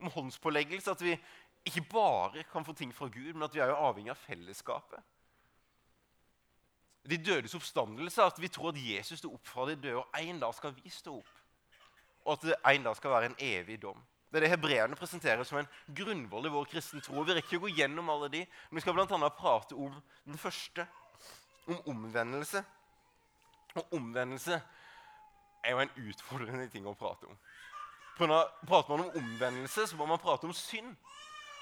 Om 0.00 0.10
håndspåleggelse. 0.10 0.90
At 0.90 1.02
vi 1.02 1.16
ikke 1.64 1.86
bare 1.90 2.44
kan 2.52 2.64
få 2.64 2.72
ting 2.72 2.94
fra 2.94 3.08
Gud, 3.08 3.32
men 3.32 3.42
at 3.42 3.54
vi 3.54 3.62
er 3.64 3.72
jo 3.72 3.80
avhengig 3.88 4.12
av 4.12 4.20
fellesskapet. 4.20 5.00
De 7.04 7.18
dødes 7.20 7.54
oppstandelse, 7.54 8.22
at 8.24 8.40
vi 8.40 8.48
tror 8.48 8.72
at 8.72 8.80
Jesus 8.80 9.20
sto 9.20 9.32
opp 9.34 9.46
fra 9.46 9.66
de 9.68 9.76
døde, 9.76 10.00
og 10.00 10.20
en 10.20 10.40
dag 10.40 10.54
skal 10.56 10.72
vi 10.76 10.90
stå 10.90 11.18
opp. 11.18 11.32
Og 12.24 12.32
at 12.36 12.46
det 12.48 12.60
en 12.70 12.86
dag 12.86 12.96
skal 12.96 13.12
være 13.12 13.32
en 13.32 13.40
evig 13.44 13.76
dom. 13.82 13.98
Det 14.30 14.40
er 14.40 14.46
det 14.46 14.54
hebreerne 14.54 14.96
presenterer 14.98 15.44
som 15.46 15.60
en 15.60 15.68
grunnvoll 15.94 16.48
i 16.48 16.50
vår 16.50 16.64
kristen 16.72 17.02
tro. 17.04 17.22
Vi 17.22 17.36
rekker 17.36 17.60
å 17.60 17.66
gå 17.66 17.74
gjennom 17.76 18.08
alle 18.10 18.30
de, 18.32 18.40
men 18.70 18.80
vi 18.80 18.82
skal 18.82 18.96
bl.a. 18.96 19.28
prate 19.36 19.76
om 19.78 19.92
den 20.24 20.40
første, 20.40 20.86
om 21.68 21.78
omvendelse. 21.92 22.64
Og 23.74 23.94
omvendelse 23.94 24.58
er 25.64 25.70
jo 25.76 25.84
en 25.84 25.94
utfordrende 26.08 26.66
ting 26.72 26.88
å 26.88 26.96
prate 26.98 27.28
om. 27.28 27.38
Prater 28.18 28.90
man 28.90 29.04
om 29.04 29.20
omvendelse, 29.20 29.86
så 29.90 29.98
må 29.98 30.06
man 30.06 30.22
prate 30.22 30.48
om 30.48 30.56
synd, 30.56 30.96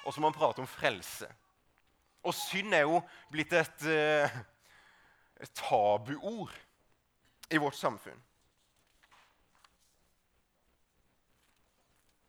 og 0.04 0.14
så 0.14 0.20
må 0.20 0.30
man 0.30 0.38
prate 0.38 0.62
om 0.62 0.68
frelse. 0.68 1.28
Og 2.22 2.34
synd 2.36 2.74
er 2.76 2.86
jo 2.86 3.00
blitt 3.32 3.52
et, 3.52 3.86
eh, 3.86 4.30
et 5.42 5.54
tabuord 5.58 6.52
i 7.52 7.58
vårt 7.60 7.76
samfunn. 7.76 8.20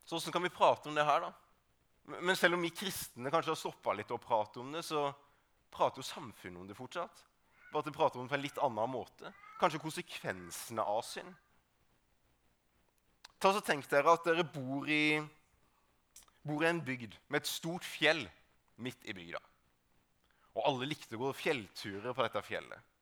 Så 0.04 0.18
hvordan 0.18 0.36
kan 0.36 0.44
vi 0.44 0.54
prate 0.54 0.90
om 0.90 0.98
det 0.98 1.06
her, 1.08 1.24
da? 1.24 1.32
Men 2.20 2.36
selv 2.36 2.58
om 2.58 2.66
vi 2.66 2.74
kristne 2.76 3.32
kanskje 3.32 3.54
har 3.54 3.60
stoppa 3.60 3.94
litt 3.96 4.12
å 4.12 4.20
prate 4.22 4.60
om 4.60 4.74
det, 4.76 4.84
så 4.84 5.08
prater 5.74 6.02
jo 6.02 6.10
samfunnet 6.10 6.60
om 6.60 6.68
det 6.68 6.78
fortsatt. 6.78 7.24
Bare 7.72 7.82
at 7.82 7.88
de 7.88 7.96
prater 7.96 8.20
om 8.20 8.28
det 8.28 8.34
på 8.34 8.38
en 8.38 8.44
litt 8.44 8.60
annen 8.62 8.92
måte. 8.92 9.32
Kanskje 9.62 9.82
konsekvensene 9.82 10.84
av 10.84 11.02
synd. 11.08 11.32
Ta 13.40 13.54
så 13.54 13.64
Tenk 13.64 13.88
dere 13.92 14.14
at 14.14 14.28
dere 14.28 14.46
bor 14.48 14.90
i, 14.92 15.18
bor 16.44 16.64
i 16.64 16.70
en 16.70 16.84
bygd 16.84 17.16
med 17.28 17.42
et 17.42 17.50
stort 17.50 17.88
fjell 17.88 18.22
midt 18.84 19.08
i 19.08 19.16
bygda. 19.16 19.42
Og 20.54 20.68
alle 20.70 20.92
likte 20.92 21.18
å 21.18 21.24
gå 21.24 21.32
fjellturer 21.36 22.14
på 22.14 22.26
dette 22.26 22.44
fjellet. 22.46 22.93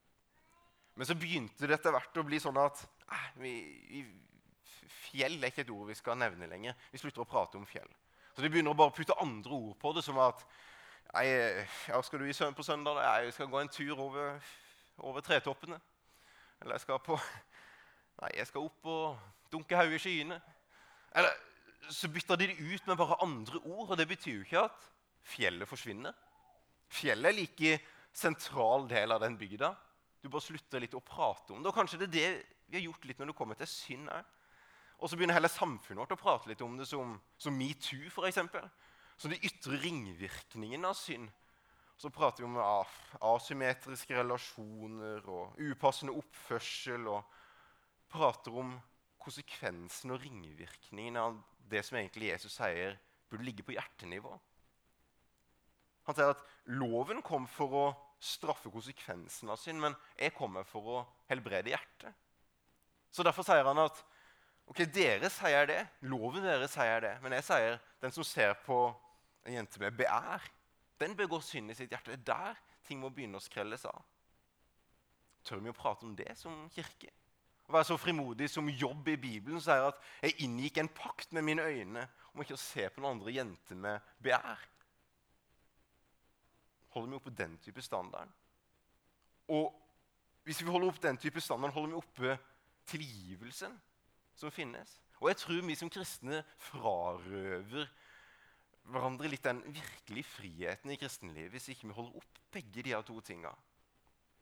Men 1.01 1.07
så 1.09 1.15
begynte 1.17 1.65
det 1.65 1.79
etter 1.79 1.95
hvert 1.95 2.17
å 2.21 2.23
bli 2.27 2.37
sånn 2.37 2.59
at 2.61 2.77
eh, 3.09 3.29
vi, 3.41 3.51
vi 3.89 4.01
fjell 5.09 5.39
er 5.39 5.49
ikke 5.49 5.63
et 5.63 5.71
ord 5.73 5.87
vi 5.89 5.95
skal 5.97 6.19
nevne 6.21 6.45
lenger. 6.45 6.75
Vi 6.93 7.01
slutter 7.01 7.23
å 7.23 7.25
prate 7.25 7.57
om 7.57 7.65
fjell. 7.65 7.89
Så 8.35 8.43
de 8.45 8.51
begynner 8.53 8.75
å 8.75 8.77
bare 8.77 8.93
putte 8.93 9.17
andre 9.17 9.57
ord 9.57 9.79
på 9.81 9.95
det, 9.97 10.05
som 10.05 10.21
at 10.21 10.45
Nei, 11.11 11.25
ja, 11.89 11.97
skal 12.05 12.21
du 12.21 12.29
i 12.29 12.37
søvn 12.37 12.53
på 12.55 12.63
søndag? 12.63 13.01
Jeg 13.01 13.33
skal 13.33 13.49
gå 13.49 13.59
en 13.59 13.73
tur 13.73 13.97
over, 13.97 14.37
over 15.01 15.25
tretoppene. 15.25 15.81
Eller 16.61 16.77
jeg 16.77 16.85
skal 16.85 17.01
på 17.03 17.17
Nei, 18.21 18.29
jeg 18.37 18.51
skal 18.53 18.69
opp 18.69 18.93
og 18.93 19.51
dunke 19.51 19.81
hodet 19.81 19.97
i 19.97 20.05
skyene. 20.05 20.37
Eller 21.17 21.33
så 21.89 22.13
bytter 22.13 22.39
de 22.39 22.53
det 22.53 22.61
ut 22.61 22.85
med 22.87 23.01
bare 23.01 23.23
andre 23.25 23.59
ord, 23.65 23.89
og 23.89 23.97
det 23.97 24.11
betyr 24.13 24.37
jo 24.37 24.45
ikke 24.45 24.67
at 24.69 24.89
fjellet 25.33 25.67
forsvinner. 25.67 26.13
Fjellet 26.93 27.33
er 27.33 27.41
like 27.41 27.79
sentral 28.13 28.85
del 28.85 29.17
av 29.17 29.25
den 29.25 29.41
bygda. 29.41 29.73
Du 30.21 30.29
bare 30.29 30.45
slutter 30.45 30.83
litt 30.83 30.95
å 30.97 31.03
prate 31.03 31.53
om 31.53 31.61
det. 31.61 31.71
Og 31.71 31.75
kanskje 31.75 31.99
det 32.01 32.09
er 32.09 32.15
det 32.15 32.29
vi 32.71 32.79
har 32.79 32.85
gjort 32.87 33.05
litt 33.09 33.19
når 33.19 33.31
det 33.31 33.37
kommer 33.37 33.59
til 33.59 33.69
synd 33.69 34.11
òg. 34.13 34.37
Og 35.01 35.09
så 35.09 35.17
begynner 35.17 35.39
hele 35.39 35.49
samfunnet 35.49 36.03
vårt 36.03 36.13
å 36.13 36.21
prate 36.21 36.51
litt 36.51 36.61
om 36.61 36.75
det 36.77 36.85
som, 36.85 37.15
som 37.41 37.55
metoo, 37.57 38.05
f.eks. 38.11 38.37
Som 39.17 39.33
de 39.33 39.39
ytre 39.47 39.79
ringvirkningene 39.81 40.91
av 40.91 40.97
synd. 40.97 41.31
Så 41.97 42.09
prater 42.13 42.45
vi 42.45 42.49
om 42.49 42.59
asymmetriske 43.31 44.15
relasjoner 44.17 45.25
og 45.29 45.57
upassende 45.61 46.13
oppførsel. 46.17 47.09
Og 47.09 48.13
prater 48.13 48.61
om 48.61 48.75
konsekvensen 49.21 50.13
og 50.13 50.21
ringvirkningen 50.23 51.17
av 51.21 51.41
det 51.71 51.83
som 51.87 51.97
egentlig 51.97 52.31
Jesus 52.31 52.57
sier 52.57 52.97
burde 53.29 53.45
ligge 53.47 53.65
på 53.65 53.75
hjertenivå. 53.75 54.33
Han 56.09 56.17
sier 56.17 56.33
at 56.33 56.41
loven 56.73 57.21
kom 57.25 57.45
for 57.49 57.77
å 57.77 57.85
straffe 58.21 58.69
konsekvensen 58.69 59.49
av 59.49 59.57
synd, 59.59 59.81
men 59.81 59.95
jeg 60.19 60.35
kommer 60.37 60.65
for 60.67 60.89
å 60.93 61.03
helbrede 61.31 61.73
hjertet. 61.73 62.13
Så 63.11 63.25
Derfor 63.25 63.45
sier 63.47 63.67
han 63.67 63.81
at 63.81 64.03
Ok, 64.71 64.85
Dere 64.93 65.27
sier 65.33 65.65
det, 65.67 65.79
loven 66.07 66.45
deres 66.45 66.71
sier 66.77 67.01
det, 67.03 67.15
men 67.19 67.33
jeg 67.35 67.43
sier 67.43 67.73
den 67.99 68.13
som 68.15 68.23
ser 68.23 68.53
på 68.63 68.77
en 69.43 69.57
jente 69.57 69.81
med 69.81 69.97
begjær, 69.97 70.45
den 71.01 71.15
begår 71.17 71.41
synd 71.43 71.73
i 71.73 71.75
sitt 71.75 71.91
hjerte. 71.91 72.13
Det 72.13 72.21
er 72.21 72.29
der 72.29 72.61
ting 72.87 73.01
må 73.01 73.09
begynne 73.11 73.41
å 73.41 73.43
skrelles 73.43 73.83
av. 73.89 73.99
Tør 75.43 75.63
vi 75.65 75.73
å 75.73 75.75
prate 75.75 76.05
om 76.07 76.13
det 76.15 76.37
som 76.39 76.69
kirke? 76.71 77.09
Å 77.67 77.73
være 77.73 77.89
så 77.89 77.97
frimodig 77.99 78.47
som 78.51 78.69
jobb 78.69 79.09
i 79.11 79.17
Bibelen 79.19 79.61
sier 79.63 79.89
at 79.89 79.99
jeg 80.21 80.37
inngikk 80.45 80.79
en 80.81 80.91
pakt 80.93 81.33
med 81.35 81.45
mine 81.47 81.65
øyne 81.65 82.05
om 82.31 82.43
ikke 82.43 82.55
å 82.55 82.61
se 82.61 82.87
på 82.87 83.01
noen 83.01 83.17
andre 83.17 83.33
jenter 83.35 83.79
med 83.79 84.13
begjær. 84.23 84.65
Holder 86.91 87.09
vi 87.09 87.19
oppe 87.19 87.33
den 87.35 87.57
type 87.63 87.81
standarden. 87.81 88.33
Og 89.51 89.71
hvis 90.43 90.61
vi 90.63 90.71
holder 90.71 90.91
opp 90.91 91.01
den 91.03 91.19
type 91.21 91.41
standarden, 91.41 91.75
holder 91.75 91.93
vi 91.93 91.99
oppe 92.01 92.37
tilgivelsen 92.91 93.73
som 94.35 94.51
finnes. 94.51 94.97
Og 95.21 95.29
jeg 95.29 95.37
tror 95.37 95.65
vi 95.67 95.77
som 95.77 95.91
kristne 95.91 96.41
frarøver 96.69 97.89
hverandre 98.91 99.29
litt 99.29 99.45
den 99.45 99.61
virkelige 99.69 100.25
friheten 100.25 100.91
i 100.91 100.97
kristenlivet 100.97 101.53
hvis 101.53 101.69
ikke 101.71 101.91
vi 101.91 101.97
holder 101.97 102.17
opp 102.17 102.39
begge 102.51 102.81
de 102.81 102.95
her 102.95 103.05
to 103.05 103.19
tinga. 103.23 103.51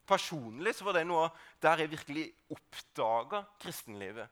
Personlig 0.09 0.73
så 0.77 0.87
var 0.87 0.97
det 0.97 1.05
noe 1.05 1.27
der 1.61 1.83
jeg 1.83 1.91
virkelig 1.91 2.25
oppdaga 2.55 3.43
kristenlivet. 3.61 4.29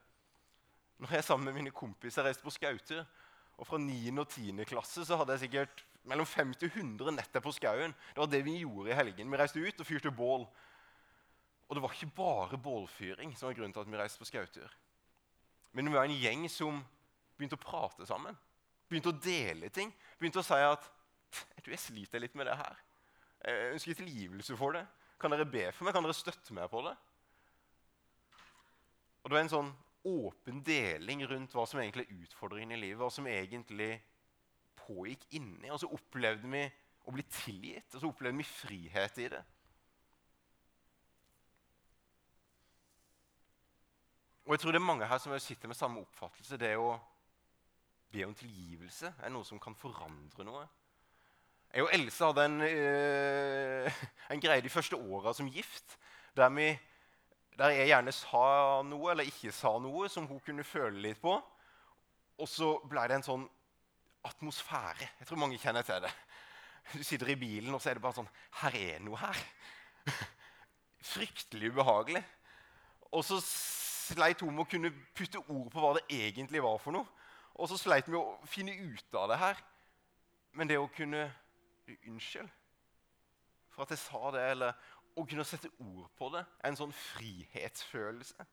Når 0.98 1.12
jeg 1.14 1.26
sammen 1.28 1.46
med 1.46 1.60
mine 1.60 1.74
kompiser 1.74 2.26
reiste 2.26 2.42
på 2.42 2.50
skauter, 2.50 3.04
og 3.58 3.66
fra 3.66 3.78
9. 3.78 4.10
og 4.18 4.26
10. 4.26 4.64
klasse 4.66 5.04
så 5.06 5.18
hadde 5.18 5.36
jeg 5.36 5.44
sikkert 5.46 5.84
mellom 6.08 6.26
50 6.26 6.68
og 6.68 6.76
100 6.76 7.14
netter 7.16 7.42
på 7.44 7.52
skauen. 7.52 7.94
Det 8.14 8.20
var 8.22 8.30
det 8.30 8.42
vi 8.46 8.60
gjorde 8.62 8.92
i 8.92 8.98
helgen. 8.98 9.30
Vi 9.30 9.40
reiste 9.40 9.62
ut 9.62 9.80
og 9.80 9.88
fyrte 9.88 10.12
bål. 10.14 10.46
Og 11.68 11.76
det 11.76 11.82
var 11.84 11.94
ikke 11.94 12.14
bare 12.16 12.60
bålfyring 12.60 13.34
som 13.36 13.48
var 13.48 13.56
grunnen 13.58 13.74
til 13.76 13.82
at 13.82 13.90
vi 13.90 13.98
reiste 14.00 14.20
på 14.20 14.28
skautur. 14.28 14.76
Men 15.72 15.90
vi 15.90 15.96
var 15.98 16.08
en 16.08 16.20
gjeng 16.20 16.46
som 16.52 16.78
begynte 17.36 17.58
å 17.58 17.64
prate 17.64 18.06
sammen. 18.08 18.36
Begynte 18.88 19.12
å 19.12 19.20
dele 19.20 19.68
ting. 19.74 19.92
Begynte 20.18 20.40
å 20.40 20.46
si 20.46 20.56
at 20.56 20.86
jeg 21.58 21.74
jeg 21.74 21.82
sliter 21.82 22.22
litt 22.22 22.36
med 22.38 22.48
det 22.48 22.56
her. 22.56 22.78
Jeg 23.44 23.74
ønsker 23.74 23.98
tilgivelse 23.98 24.56
for 24.56 24.74
det. 24.78 24.86
Kan 25.20 25.34
dere 25.34 25.46
be 25.46 25.66
for 25.74 25.84
meg? 25.84 25.94
Kan 25.94 26.06
dere 26.06 26.16
støtte 26.16 26.54
meg 26.56 26.70
på 26.72 26.80
det? 26.86 26.94
Og 29.22 29.28
Det 29.28 29.36
var 29.36 29.44
en 29.44 29.52
sånn 29.52 29.72
åpen 30.08 30.62
deling 30.64 31.24
rundt 31.28 31.52
hva 31.52 31.66
som 31.68 31.82
egentlig 31.82 32.06
er 32.06 32.22
utfordringen 32.24 32.72
i 32.72 32.80
livet. 32.80 33.00
Hva 33.02 33.10
som 33.12 33.26
egentlig 33.28 33.98
pågikk 34.88 35.28
inni. 35.38 35.70
Og 35.70 35.78
så 35.82 35.92
opplevde 35.92 36.50
vi 36.50 36.64
å 37.08 37.14
bli 37.14 37.24
tilgitt, 37.30 37.94
og 37.94 38.02
så 38.02 38.10
opplevde 38.10 38.40
vi 38.40 38.48
frihet 38.48 39.22
i 39.22 39.28
det. 39.36 39.44
Og 44.48 44.54
jeg 44.54 44.60
tror 44.62 44.72
det 44.72 44.80
er 44.80 44.88
mange 44.88 45.06
her 45.06 45.20
som 45.20 45.38
sitter 45.44 45.68
med 45.68 45.76
samme 45.76 46.00
oppfattelse. 46.00 46.56
Det 46.56 46.72
å 46.80 46.94
be 48.08 48.24
om 48.24 48.32
tilgivelse 48.36 49.10
er 49.20 49.32
noe 49.32 49.44
som 49.44 49.60
kan 49.60 49.76
forandre 49.76 50.46
noe. 50.48 50.62
Jeg 51.68 51.84
og 51.84 51.92
Else 51.92 52.24
hadde 52.24 52.44
en, 52.48 52.60
øh, 52.64 53.98
en 54.32 54.40
greie 54.40 54.64
de 54.64 54.72
første 54.72 54.96
åra 54.96 55.34
som 55.36 55.50
gift 55.52 55.98
der, 56.36 56.48
vi, 56.48 56.70
der, 57.58 57.74
jeg 57.76 57.90
gjerne 57.90 58.14
sa 58.16 58.80
noe 58.88 59.12
eller 59.12 59.28
ikke 59.28 59.52
sa 59.52 59.74
noe 59.82 60.08
som 60.08 60.24
hun 60.30 60.40
kunne 60.40 60.64
føle 60.64 60.96
litt 61.10 61.20
på. 61.20 61.36
Og 62.38 62.48
så 62.48 62.72
ble 62.88 63.04
det 63.10 63.18
en 63.18 63.26
sånn 63.26 63.46
atmosfære. 64.28 65.08
Jeg 65.20 65.28
tror 65.28 65.40
mange 65.40 65.58
kjenner 65.60 65.86
til 65.86 66.02
det. 66.04 66.12
du 66.94 67.02
sitter 67.02 67.32
i 67.32 67.38
bilen, 67.40 67.74
og 67.74 67.82
så 67.82 67.90
er 67.90 67.98
det 67.98 68.04
bare 68.04 68.20
sånn 68.20 68.30
Her 68.62 68.76
er 68.78 69.00
noe 69.04 69.20
her. 69.20 69.40
Fryktelig 71.14 71.72
ubehagelig. 71.72 72.24
Og 73.12 73.24
så 73.24 73.40
sleit 73.42 74.40
hun 74.44 74.54
med 74.54 74.66
å 74.66 74.70
kunne 74.70 74.92
putte 75.16 75.40
ord 75.40 75.72
på 75.72 75.82
hva 75.82 75.94
det 75.98 76.06
egentlig 76.12 76.62
var 76.64 76.78
for 76.82 76.96
noe. 76.96 77.08
Og 77.58 77.70
så 77.70 77.78
sleit 77.80 78.06
vi 78.08 78.14
med 78.14 78.22
å 78.22 78.48
finne 78.48 78.76
ut 78.76 79.18
av 79.18 79.28
det 79.32 79.40
her. 79.40 79.60
Men 80.56 80.70
det 80.70 80.80
å 80.80 80.90
kunne 80.92 81.28
Unnskyld 81.88 82.50
for 83.72 83.86
at 83.86 83.92
jeg 83.94 84.00
sa 84.02 84.30
det, 84.34 84.40
eller 84.52 84.88
å 85.14 85.22
kunne 85.24 85.44
sette 85.46 85.70
ord 85.78 86.08
på 86.18 86.28
det, 86.34 86.42
er 86.58 86.72
en 86.72 86.78
sånn 86.80 86.94
frihetsfølelse. 86.94 88.46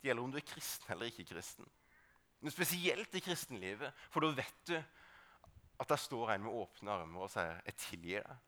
Det 0.00 0.08
gjelder 0.08 0.24
om 0.24 0.30
du 0.32 0.38
er 0.38 0.46
kristen 0.46 0.94
eller 0.94 1.10
ikke 1.10 1.26
kristen. 1.32 1.66
Men 2.40 2.52
spesielt 2.54 3.14
i 3.14 3.20
kristenlivet, 3.20 3.92
for 4.10 4.24
da 4.24 4.32
vet 4.36 4.62
du 4.68 4.76
at 5.80 5.88
der 5.88 6.00
står 6.00 6.34
en 6.34 6.44
med 6.44 6.56
åpne 6.62 6.92
armer 6.92 7.26
og 7.26 7.30
sier 7.32 7.60
'Jeg 7.64 7.76
tilgir 7.76 8.22
deg'. 8.22 8.38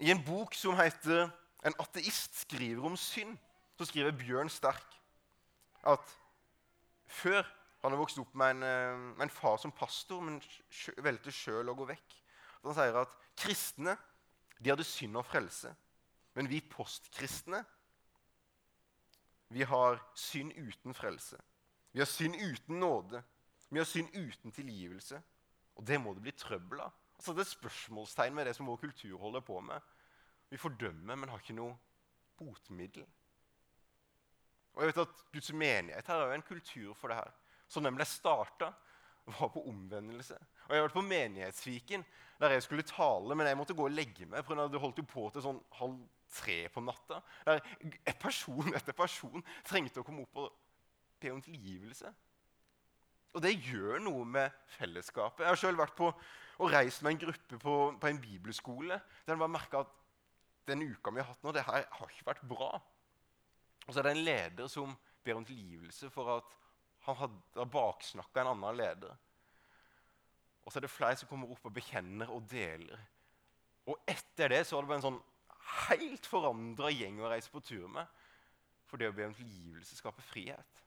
I 0.00 0.10
en 0.10 0.24
bok 0.24 0.54
som 0.54 0.76
heter 0.76 1.30
'En 1.64 1.74
ateist 1.78 2.34
skriver 2.40 2.84
om 2.84 2.96
synd', 2.96 3.38
så 3.78 3.84
skriver 3.84 4.10
Bjørn 4.10 4.48
Sterk 4.48 4.98
at 5.84 6.18
før 7.06 7.42
han 7.82 7.90
har 7.90 7.98
vokst 7.98 8.18
opp 8.18 8.34
med 8.34 8.50
en, 8.50 8.62
eh, 8.62 8.98
med 9.16 9.22
en 9.22 9.30
far 9.30 9.56
som 9.56 9.72
pastor, 9.72 10.20
men 10.20 10.42
valgte 10.98 11.32
sjøl 11.34 11.68
å 11.68 11.74
gå 11.74 11.86
vekk. 11.86 12.14
Han 12.62 12.74
sier 12.74 12.96
at 12.96 13.08
kristne 13.36 13.96
de 14.60 14.70
hadde 14.70 14.86
synd 14.86 15.16
og 15.16 15.26
frelse, 15.26 15.74
men 16.34 16.48
vi 16.48 16.60
postkristne 16.60 17.64
vi 19.52 19.62
har 19.68 20.00
synd 20.14 20.52
uten 20.56 20.94
frelse. 20.94 21.36
Vi 21.92 22.00
har 22.00 22.06
synd 22.08 22.36
uten 22.40 22.80
nåde. 22.80 23.22
Vi 23.68 23.78
har 23.78 23.84
synd 23.84 24.08
uten 24.16 24.52
tilgivelse. 24.52 25.22
Og 25.76 25.86
det 25.86 26.00
må 26.00 26.14
det 26.14 26.22
bli 26.22 26.32
trøbbel 26.36 26.80
av. 26.80 26.92
Altså, 27.16 27.32
det 27.32 27.44
er 27.44 27.50
spørsmålstegn 27.52 28.34
med 28.34 28.46
det 28.48 28.56
som 28.56 28.66
vår 28.66 28.80
kultur 28.82 29.18
holder 29.18 29.40
på 29.40 29.60
med. 29.60 29.80
Vi 30.50 30.60
fordømmer, 30.60 31.16
men 31.16 31.28
har 31.28 31.40
ikke 31.40 31.56
noe 31.56 31.76
botmiddel. 32.38 33.04
Og 34.72 34.82
jeg 34.82 34.90
vet 34.90 35.02
at 35.04 35.20
Guds 35.32 35.52
menighet 35.52 36.08
her 36.08 36.22
er 36.22 36.32
jo 36.32 36.38
en 36.40 36.48
kultur 36.48 36.94
for 36.96 37.12
det 37.12 37.20
her. 37.20 37.30
Som 37.68 37.84
den 37.84 37.96
ble 37.96 38.04
starta, 38.08 38.72
var 39.26 39.52
på 39.54 39.62
omvendelse. 39.68 40.34
Og 40.64 40.74
Jeg 40.74 40.80
har 40.80 40.88
vært 40.88 40.96
på 40.96 41.04
Menighetsviken, 41.06 42.04
der 42.40 42.56
jeg 42.56 42.62
skulle 42.62 42.82
tale, 42.82 43.34
men 43.34 43.46
jeg 43.46 43.56
måtte 43.56 43.74
gå 43.74 43.84
og 43.84 43.94
legge 43.94 44.26
meg. 44.26 44.44
for 44.44 44.68
Det 44.68 44.80
holdt 44.80 44.98
jo 44.98 45.04
på 45.04 45.28
til 45.30 45.44
sånn 45.44 45.60
halv 45.78 46.00
tre 46.32 46.58
på 46.72 46.82
natta. 46.84 47.20
Der 47.46 47.62
person 48.20 48.74
etter 48.78 48.96
person 48.96 49.44
trengte 49.68 50.02
å 50.02 50.06
komme 50.06 50.26
opp 50.26 50.44
og 50.44 50.52
be 51.22 51.32
om 51.34 51.42
tilgivelse. 51.44 52.12
Og 53.32 53.40
det 53.44 53.54
gjør 53.64 54.00
noe 54.04 54.24
med 54.28 54.62
fellesskapet. 54.74 55.44
Jeg 55.44 55.54
har 55.54 55.60
selv 55.60 55.80
vært 55.80 55.96
på 55.96 56.10
og 56.62 56.70
reist 56.70 57.02
med 57.02 57.14
en 57.14 57.22
gruppe 57.24 57.58
på, 57.58 57.74
på 57.98 58.08
en 58.08 58.20
bibelskole 58.20 58.98
der 59.24 59.34
en 59.34 59.40
bare 59.40 59.54
merka 59.54 59.80
at 59.82 59.94
den 60.68 60.84
uka 60.84 61.10
vi 61.10 61.22
har 61.22 61.30
hatt 61.32 61.42
nå, 61.42 61.50
det 61.54 61.64
her 61.66 61.86
har 61.90 62.10
ikke 62.12 62.28
vært 62.28 62.44
bra. 62.46 62.76
Og 63.86 63.90
så 63.90 63.98
er 63.98 64.06
det 64.06 64.12
en 64.14 64.26
leder 64.26 64.68
som 64.70 64.92
ber 65.24 65.38
om 65.38 65.46
tilgivelse 65.46 66.10
for 66.12 66.36
at 66.36 66.58
han 67.06 67.18
hadde 67.18 67.66
baksnakka 67.72 68.44
en 68.44 68.52
annen 68.52 68.78
leder. 68.78 69.16
Og 70.62 70.70
så 70.70 70.78
er 70.78 70.86
det 70.86 70.92
flere 70.92 71.18
som 71.18 71.30
kommer 71.30 71.50
opp 71.50 71.66
og 71.66 71.74
bekjenner 71.74 72.30
og 72.30 72.46
deler. 72.50 73.00
Og 73.90 73.98
etter 74.06 74.52
det 74.52 74.62
så 74.68 74.76
var 74.76 74.84
det 74.84 74.92
bare 74.92 75.00
en 75.00 75.08
sånn 75.08 75.22
helt 76.00 76.26
forandra 76.28 76.90
gjeng 76.92 77.20
å 77.20 77.30
reise 77.32 77.50
på 77.52 77.62
tur 77.64 77.88
med. 77.92 78.06
For 78.88 79.00
det 79.00 79.08
å 79.08 79.16
be 79.16 79.26
om 79.28 79.34
tilgivelse 79.36 79.96
skaper 79.96 80.24
frihet. 80.24 80.82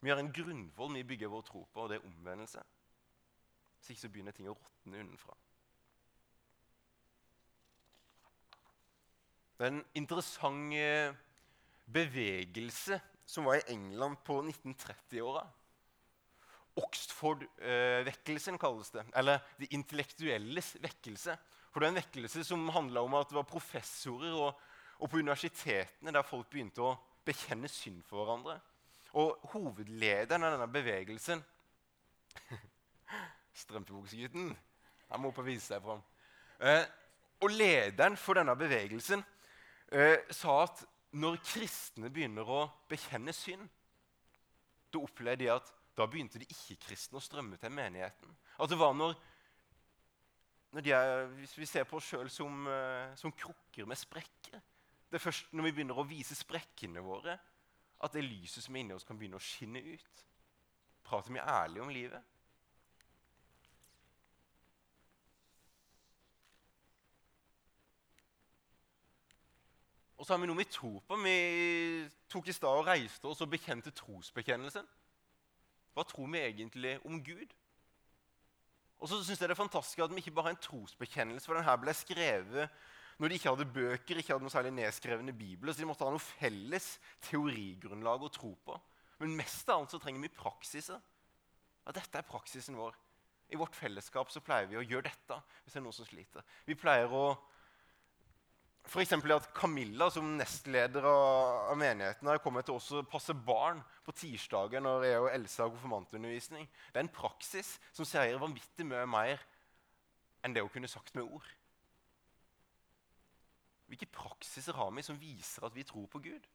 Vi 0.00 0.08
har 0.08 0.20
en 0.20 0.32
grunnvoll 0.32 0.94
vi 0.96 1.04
bygger 1.04 1.28
vår 1.28 1.42
tro 1.44 1.66
på, 1.68 1.82
og 1.82 1.90
det 1.90 1.98
er 1.98 2.06
omvendelse. 2.08 2.62
Hvis 3.78 3.92
ikke 3.92 4.00
så 4.00 4.12
begynner 4.12 4.36
ting 4.36 4.48
å 4.48 4.56
råtne 4.56 5.02
unnenfra. 5.02 5.36
Det 9.60 9.66
er 9.66 9.74
en 9.74 9.84
interessant 10.00 10.72
eh, 10.72 11.12
bevegelse 11.84 12.96
som 13.28 13.44
var 13.44 13.58
i 13.58 13.74
England 13.74 14.16
på 14.24 14.38
1930-åra. 14.40 15.42
Oxford-vekkelsen 16.80 18.56
kalles 18.58 18.88
det. 18.94 19.04
Eller 19.20 19.44
de 19.60 19.68
intellektuelles 19.76 20.72
vekkelse. 20.80 21.36
For 21.70 21.80
det 21.80 21.86
var 21.86 21.94
en 21.94 22.00
vekkelse 22.00 22.44
som 22.46 22.68
handla 22.74 23.04
om 23.06 23.14
at 23.18 23.30
det 23.30 23.38
var 23.38 23.46
professorer 23.48 24.34
og, 24.34 24.58
og 24.98 25.10
på 25.10 25.20
universitetene 25.22 26.14
der 26.14 26.26
folk 26.26 26.50
begynte 26.50 26.82
å 26.82 26.96
bekjenne 27.26 27.70
synd 27.70 28.02
for 28.08 28.24
hverandre. 28.24 28.58
Og 29.20 29.50
hovedlederen 29.52 30.46
av 30.46 30.54
denne 30.56 30.70
bevegelsen 30.70 31.42
Strømpebuksegutten. 33.60 34.52
Han 35.10 35.22
må 35.22 35.30
opp 35.30 35.40
og 35.42 35.48
vise 35.48 35.66
seg 35.66 35.82
fram. 35.84 36.02
Eh, 36.62 36.84
og 37.40 37.54
lederen 37.54 38.18
for 38.20 38.38
denne 38.38 38.54
bevegelsen 38.58 39.22
eh, 39.90 40.22
sa 40.30 40.62
at 40.66 40.84
når 41.18 41.40
kristne 41.42 42.10
begynner 42.12 42.46
å 42.46 42.62
bekjenne 42.90 43.34
synd, 43.34 43.66
da 44.90 45.02
opplevde 45.02 45.44
de 45.44 45.50
at 45.54 45.72
da 45.98 46.06
begynte 46.06 46.40
de 46.40 46.46
ikke-kristne 46.50 47.18
å 47.18 47.24
strømme 47.24 47.58
til 47.60 47.72
menigheten. 47.74 48.30
At 48.62 48.70
det 48.70 48.78
var 48.78 48.94
når, 48.96 49.16
er, 50.72 51.26
Hvis 51.26 51.58
vi 51.58 51.66
ser 51.66 51.84
på 51.84 51.96
oss 51.96 52.04
sjøl 52.04 52.30
som, 52.30 52.66
eh, 52.66 53.16
som 53.16 53.32
krukker 53.32 53.86
med 53.86 53.96
sprekker 53.98 54.60
Det 55.10 55.18
er 55.18 55.18
først 55.18 55.52
når 55.52 55.64
vi 55.64 55.72
begynner 55.72 55.98
å 55.98 56.06
vise 56.06 56.34
sprekkene 56.34 57.02
våre, 57.02 57.38
at 58.00 58.12
det 58.12 58.24
lyset 58.24 58.62
som 58.62 58.76
er 58.76 58.80
inni 58.80 58.94
oss, 58.94 59.04
kan 59.04 59.18
begynne 59.18 59.36
å 59.36 59.42
skinne 59.42 59.82
ut. 59.82 60.26
Prater 61.02 61.32
vi 61.32 61.40
ærlig 61.42 61.82
om 61.82 61.88
livet? 61.88 62.22
Og 70.20 70.26
så 70.26 70.34
har 70.34 70.40
vi 70.40 70.46
noe 70.46 70.60
vi 70.60 70.68
tror 70.68 71.00
på. 71.08 71.16
Vi 71.16 72.08
tok 72.28 72.48
i 72.48 72.52
stad 72.52 72.76
og 72.76 72.86
reiste 72.86 73.24
oss 73.26 73.40
og 73.40 73.48
bekjente 73.50 73.90
trosbekjennelsen. 73.96 74.86
Hva 75.96 76.04
tror 76.04 76.28
vi 76.28 76.42
egentlig 76.44 76.98
om 77.08 77.22
Gud? 77.24 77.54
Og 79.00 79.08
så 79.08 79.18
synes 79.24 79.40
jeg 79.40 79.48
det 79.48 79.54
er 79.56 79.62
fantastisk 79.62 80.02
at 80.04 80.12
vi 80.12 80.20
ikke 80.20 80.34
bare 80.36 80.50
har 80.50 80.56
en 80.56 80.64
trosbekjennelse, 80.64 81.48
for 81.48 81.56
denne 81.56 81.76
ble 81.80 81.94
skrevet 81.96 82.80
når 83.20 83.28
de 83.28 83.36
ikke 83.36 83.52
hadde 83.52 83.68
bøker, 83.68 84.18
ikke 84.20 84.32
hadde 84.32 84.44
noe 84.46 84.52
særlig 84.52 84.72
nedskrevne 84.72 85.32
bibler, 85.36 85.74
så 85.74 85.82
de 85.82 85.88
måtte 85.90 86.06
ha 86.06 86.12
noe 86.12 86.22
felles 86.24 86.86
teorigrunnlag 87.26 88.22
å 88.24 88.30
tro 88.32 88.54
på. 88.64 88.76
Men 89.20 89.36
mest 89.36 89.68
av 89.68 89.82
alt 89.82 89.92
så 89.92 90.00
trenger 90.00 90.24
vi 90.24 90.32
praksiser. 90.32 91.00
At 91.84 91.98
dette 91.98 92.16
er 92.16 92.28
praksisen 92.28 92.78
vår. 92.80 92.96
I 93.52 93.58
vårt 93.60 93.76
fellesskap 93.76 94.30
så 94.32 94.40
pleier 94.44 94.70
vi 94.70 94.78
å 94.80 94.84
gjøre 94.86 95.10
dette 95.10 95.36
hvis 95.64 95.74
det 95.74 95.80
er 95.80 95.84
noen 95.84 95.96
som 95.96 96.08
sliter. 96.08 96.46
Vi 96.64 96.78
pleier 96.78 97.12
å 97.12 97.24
F.eks. 98.90 99.12
at 99.14 99.52
Camilla 99.54 100.08
som 100.10 100.32
nestleder 100.34 101.04
av, 101.06 101.76
menigheten 101.78 102.26
har 102.26 102.40
kommet 102.42 102.66
til 102.66 102.74
å 102.74 103.04
passe 103.06 103.36
barn 103.46 103.78
på 104.02 104.14
tirsdager 104.18 104.82
når 104.82 105.06
jeg 105.06 105.20
og 105.20 105.28
Elsa 105.30 105.62
har 105.62 105.70
konfirmantundervisning. 105.76 106.66
Det 106.90 106.98
er 106.98 107.04
en 107.06 107.12
praksis 107.14 107.76
som 107.94 108.08
sier 108.08 108.40
vanvittig 108.42 108.88
mye 108.90 109.04
mer 109.06 109.44
enn 110.42 110.56
det 110.56 110.64
hun 110.64 110.72
kunne 110.74 110.90
sagt 110.90 111.14
med 111.14 111.22
ord. 111.22 111.46
Hvilke 113.86 114.10
praksiser 114.10 114.74
har 114.74 114.90
vi 114.98 115.06
som 115.06 115.22
viser 115.22 115.70
at 115.70 115.78
vi 115.78 115.86
tror 115.86 116.10
på 116.10 116.24
Gud? 116.26 116.50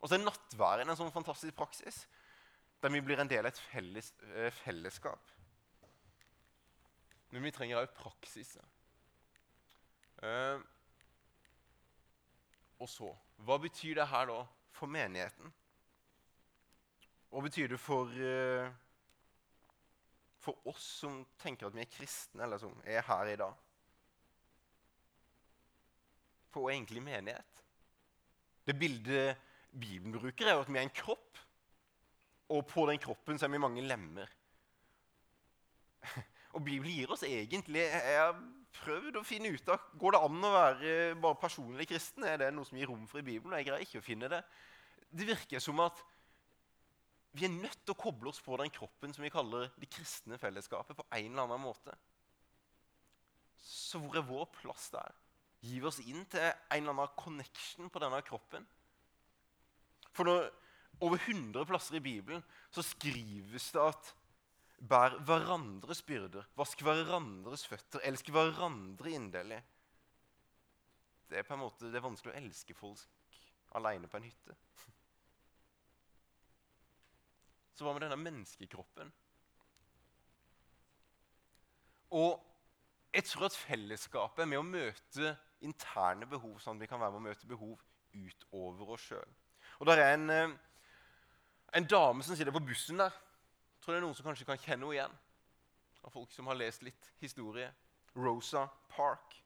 Og 0.00 0.08
så 0.08 0.16
er 0.16 0.24
nattværen 0.24 0.88
en 0.88 0.96
sånn 0.96 1.12
fantastisk 1.12 1.60
praksis, 1.60 2.06
der 2.80 2.96
vi 2.96 3.04
blir 3.04 3.20
en 3.20 3.28
del 3.28 3.44
av 3.44 3.52
et 3.52 3.64
felles, 3.68 4.14
eh, 4.32 4.48
fellesskap. 4.64 5.32
Men 7.36 7.44
vi 7.44 7.52
trenger 7.52 7.84
òg 7.84 7.92
praksiser. 8.00 8.64
Uh, 10.20 10.60
og 12.80 12.88
så 12.88 13.08
Hva 13.40 13.56
betyr 13.60 13.96
det 13.96 14.08
her 14.08 14.28
da 14.28 14.42
for 14.76 14.90
menigheten? 14.90 15.52
Hva 17.30 17.42
betyr 17.44 17.70
det 17.70 17.78
for, 17.78 18.10
eh, 18.10 18.70
for 20.42 20.66
oss 20.68 20.82
som 21.02 21.20
tenker 21.38 21.68
at 21.68 21.76
vi 21.76 21.84
er 21.84 21.92
kristne, 21.92 22.42
eller 22.42 22.58
som 22.58 22.74
er 22.84 23.04
her 23.06 23.30
i 23.30 23.36
dag? 23.38 23.54
For 26.50 26.60
hva 26.60 26.72
er 26.72 26.80
egentlig 26.80 27.04
menighet? 27.06 27.62
Det 28.66 28.76
bildet 28.76 29.38
Bibelen 29.70 30.12
bruker, 30.12 30.48
er 30.48 30.58
jo 30.58 30.64
at 30.64 30.72
vi 30.72 30.78
er 30.80 30.88
en 30.88 30.90
kropp. 30.90 31.38
Og 32.50 32.66
på 32.66 32.86
den 32.90 32.98
kroppen 32.98 33.38
så 33.38 33.46
er 33.46 33.54
vi 33.54 33.62
mange 33.62 33.86
lemmer. 33.86 34.26
Og 36.54 36.64
Bibelen 36.64 36.90
gir 36.90 37.12
oss 37.14 37.22
egentlig 37.22 37.84
Jeg 37.84 38.34
prøvd 38.76 39.18
å 39.18 39.26
finne 39.26 39.50
ut 39.54 39.68
av 39.72 39.90
Går 40.00 40.14
det 40.14 40.20
an 40.26 40.46
å 40.46 40.52
være 40.54 40.94
bare 41.20 41.38
personlig 41.40 41.88
kristen. 41.90 42.26
Er 42.26 42.38
det 42.40 42.52
noe 42.54 42.68
som 42.68 42.78
gir 42.78 42.90
rom 42.90 43.06
for 43.10 43.22
i 43.22 43.26
Bibelen? 43.26 43.56
Jeg 43.58 43.68
greier 43.68 43.86
ikke 43.86 44.02
å 44.02 44.06
finne 44.06 44.30
det. 44.30 44.40
Det 45.10 45.26
virker 45.26 45.62
som 45.62 45.80
at 45.82 46.02
vi 47.34 47.46
er 47.46 47.52
nødt 47.54 47.82
til 47.84 47.94
å 47.94 47.98
koble 47.98 48.30
oss 48.30 48.40
på 48.42 48.56
den 48.58 48.72
kroppen 48.74 49.12
som 49.14 49.22
vi 49.22 49.30
kaller 49.30 49.68
det 49.78 49.88
kristne 49.92 50.38
fellesskapet, 50.40 50.96
på 50.98 51.06
en 51.14 51.28
eller 51.30 51.44
annen 51.44 51.62
måte. 51.62 51.94
Så 53.62 54.00
hvor 54.02 54.18
er 54.18 54.26
vår 54.26 54.48
plass 54.56 54.88
der? 54.94 55.14
Gir 55.62 55.82
vi 55.82 55.90
oss 55.90 56.00
inn 56.02 56.24
til 56.30 56.42
en 56.42 56.80
eller 56.80 56.94
annen 56.94 57.14
connection 57.18 57.90
på 57.92 58.02
denne 58.02 58.18
kroppen? 58.26 58.66
For 60.10 60.26
når, 60.26 60.48
over 61.00 61.20
100 61.22 61.68
plasser 61.68 62.00
i 62.00 62.02
Bibelen 62.02 62.42
så 62.74 62.82
skrives 62.84 63.70
det 63.74 63.84
at 63.84 64.10
bær 64.80 65.18
hverandres 65.28 66.00
byrder, 66.06 66.46
vask 66.56 66.80
hverandres 66.84 67.66
føtter, 67.68 68.00
elsk 68.08 68.30
hverandre 68.32 69.12
inderlig. 69.12 69.60
Det 71.30 71.38
er 71.38 71.46
på 71.46 71.54
en 71.54 71.62
måte, 71.62 71.90
det 71.90 72.00
er 72.00 72.06
vanskelig 72.06 72.32
å 72.32 72.40
elske 72.40 72.74
folk 72.74 73.40
alene 73.78 74.08
på 74.10 74.18
en 74.18 74.26
hytte. 74.26 74.56
Så 77.76 77.86
hva 77.86 77.92
med 77.94 78.02
denne 78.04 78.18
menneskekroppen? 78.20 79.12
Og 82.16 82.40
jeg 83.14 83.24
tror 83.24 83.46
at 83.46 83.56
fellesskapet 83.56 84.42
er 84.42 84.50
med 84.50 84.60
å 84.60 84.66
møte 84.66 85.36
interne 85.64 86.26
behov, 86.28 86.58
sånn 86.60 86.78
at 86.78 86.84
vi 86.84 86.90
kan 86.90 87.00
være 87.00 87.14
med 87.14 87.22
å 87.22 87.28
møte 87.28 87.48
behov 87.48 87.78
utover 88.16 88.94
oss 88.96 89.06
sjøl. 89.10 89.32
Og 89.80 89.88
der 89.88 90.02
er 90.02 90.14
en, 90.14 90.30
eh, 90.30 90.56
en 91.78 91.86
dame 91.86 92.22
som 92.26 92.36
sitter 92.36 92.52
på 92.52 92.64
bussen 92.64 92.98
der. 92.98 93.14
Tror 93.80 93.94
det 93.94 94.00
er 94.00 94.04
noen 94.04 94.16
som 94.16 94.26
kanskje 94.28 94.46
kan 94.48 94.60
kjenne 94.60 94.84
henne 94.84 94.96
igjen. 94.96 95.14
Av 96.04 96.12
folk 96.12 96.32
som 96.32 96.48
har 96.50 96.58
lest 96.58 96.84
litt 96.84 97.12
historie. 97.20 97.70
Rosa 98.16 98.66
Park. 98.92 99.36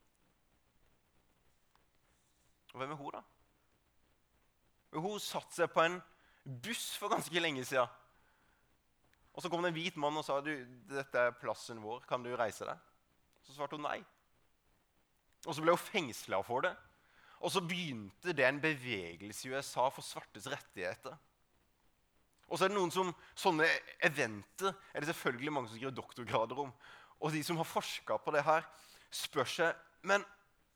Og 2.75 2.81
hvem 2.81 2.95
er 2.95 2.99
hun, 2.99 3.15
da? 3.15 3.23
Hun 4.95 5.21
satte 5.23 5.55
seg 5.55 5.71
på 5.71 5.83
en 5.83 6.01
buss 6.45 6.95
for 6.99 7.13
ganske 7.13 7.43
lenge 7.43 7.65
siden. 7.67 7.91
Og 9.35 9.43
Så 9.43 9.51
kom 9.51 9.63
det 9.63 9.73
en 9.73 9.79
hvit 9.79 9.97
mann 9.99 10.17
og 10.17 10.25
sa 10.27 10.39
du, 10.41 10.53
dette 10.87 11.19
er 11.19 11.35
plassen 11.35 11.81
vår, 11.83 12.05
kan 12.07 12.23
du 12.23 12.31
reise 12.39 12.67
deg? 12.69 12.79
Så 13.43 13.57
svarte 13.57 13.75
hun 13.75 13.87
nei. 13.87 13.99
Og 15.45 15.57
så 15.57 15.63
ble 15.63 15.75
hun 15.75 15.83
fengsla 15.83 16.39
for 16.47 16.65
det. 16.65 16.75
Og 17.45 17.51
så 17.53 17.61
begynte 17.61 18.33
det 18.33 18.47
en 18.47 18.61
bevegelse 18.63 19.49
i 19.49 19.53
USA 19.53 19.89
for 19.93 20.07
svartes 20.07 20.47
rettigheter. 20.49 21.19
Og 22.49 22.59
så 22.59 22.67
er 22.67 22.73
det 22.73 22.79
noen 22.79 22.93
som, 22.95 23.13
Sånne 23.39 23.67
eventer 24.05 24.75
er 24.93 25.03
det 25.03 25.11
selvfølgelig 25.11 25.53
mange 25.53 25.71
som 25.71 25.79
skriver 25.79 25.97
doktorgrader 25.97 26.65
om. 26.67 26.73
Og 27.21 27.33
de 27.33 27.43
som 27.47 27.59
har 27.61 27.69
forska 27.69 28.19
på 28.21 28.35
det 28.35 28.45
her, 28.45 28.67
spør 29.15 29.49
seg 29.49 29.85
Men 30.05 30.25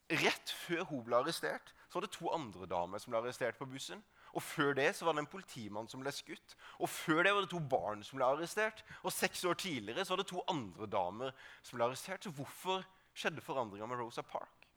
rett 0.09 0.55
før 0.65 0.87
hun 0.89 1.03
ble 1.05 1.19
arrestert, 1.19 1.75
så 1.89 1.99
var 1.99 2.07
det 2.07 2.15
to 2.15 2.31
andre 2.33 2.69
damer 2.69 3.01
som 3.03 3.13
ble 3.13 3.21
arrestert 3.21 3.59
på 3.59 3.69
bussen. 3.69 4.01
Og 4.37 4.43
Før 4.45 4.75
det 4.77 4.91
så 4.97 5.07
var 5.07 5.17
det 5.17 5.25
en 5.25 5.31
politimann 5.31 5.89
som 5.89 6.01
ble 6.01 6.13
skutt. 6.13 6.55
Og 6.79 6.89
Før 6.89 7.23
det 7.25 7.33
var 7.35 7.45
det 7.45 7.51
to 7.53 7.61
barn 7.61 8.05
som 8.05 8.21
ble 8.21 8.29
arrestert. 8.29 8.85
Og 9.03 9.13
Seks 9.13 9.45
år 9.45 9.59
tidligere 9.61 10.05
så 10.05 10.15
var 10.15 10.23
det 10.23 10.31
to 10.31 10.45
andre 10.49 10.87
damer 10.87 11.35
som 11.63 11.77
ble 11.77 11.89
arrestert. 11.89 12.25
Så 12.25 12.33
hvorfor 12.33 12.85
skjedde 13.17 13.45
forandringa 13.45 13.89
med 13.89 14.01
Rosa 14.01 14.23
Park? 14.23 14.69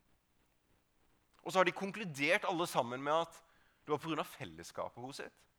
Og 1.44 1.52
så 1.52 1.60
har 1.60 1.66
de 1.66 1.76
konkludert 1.76 2.46
alle 2.48 2.68
sammen 2.68 3.04
med 3.04 3.14
at 3.14 3.40
det 3.86 3.94
var 3.94 4.02
pga. 4.02 4.24
fellesskapet 4.24 5.16
sitt. 5.16 5.51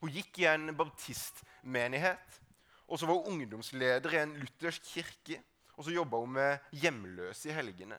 Hun 0.00 0.12
gikk 0.12 0.40
i 0.42 0.48
en 0.50 0.72
baptistmenighet, 0.76 2.40
og 2.88 2.98
så 3.00 3.08
var 3.08 3.20
hun 3.20 3.34
ungdomsleder 3.34 4.14
i 4.14 4.22
en 4.22 4.34
luthersk 4.36 4.90
kirke. 4.92 5.40
Og 5.74 5.86
så 5.86 5.94
jobba 5.94 6.20
hun 6.22 6.34
med 6.36 6.74
hjemløse 6.78 7.48
i 7.50 7.54
helgene. 7.56 7.96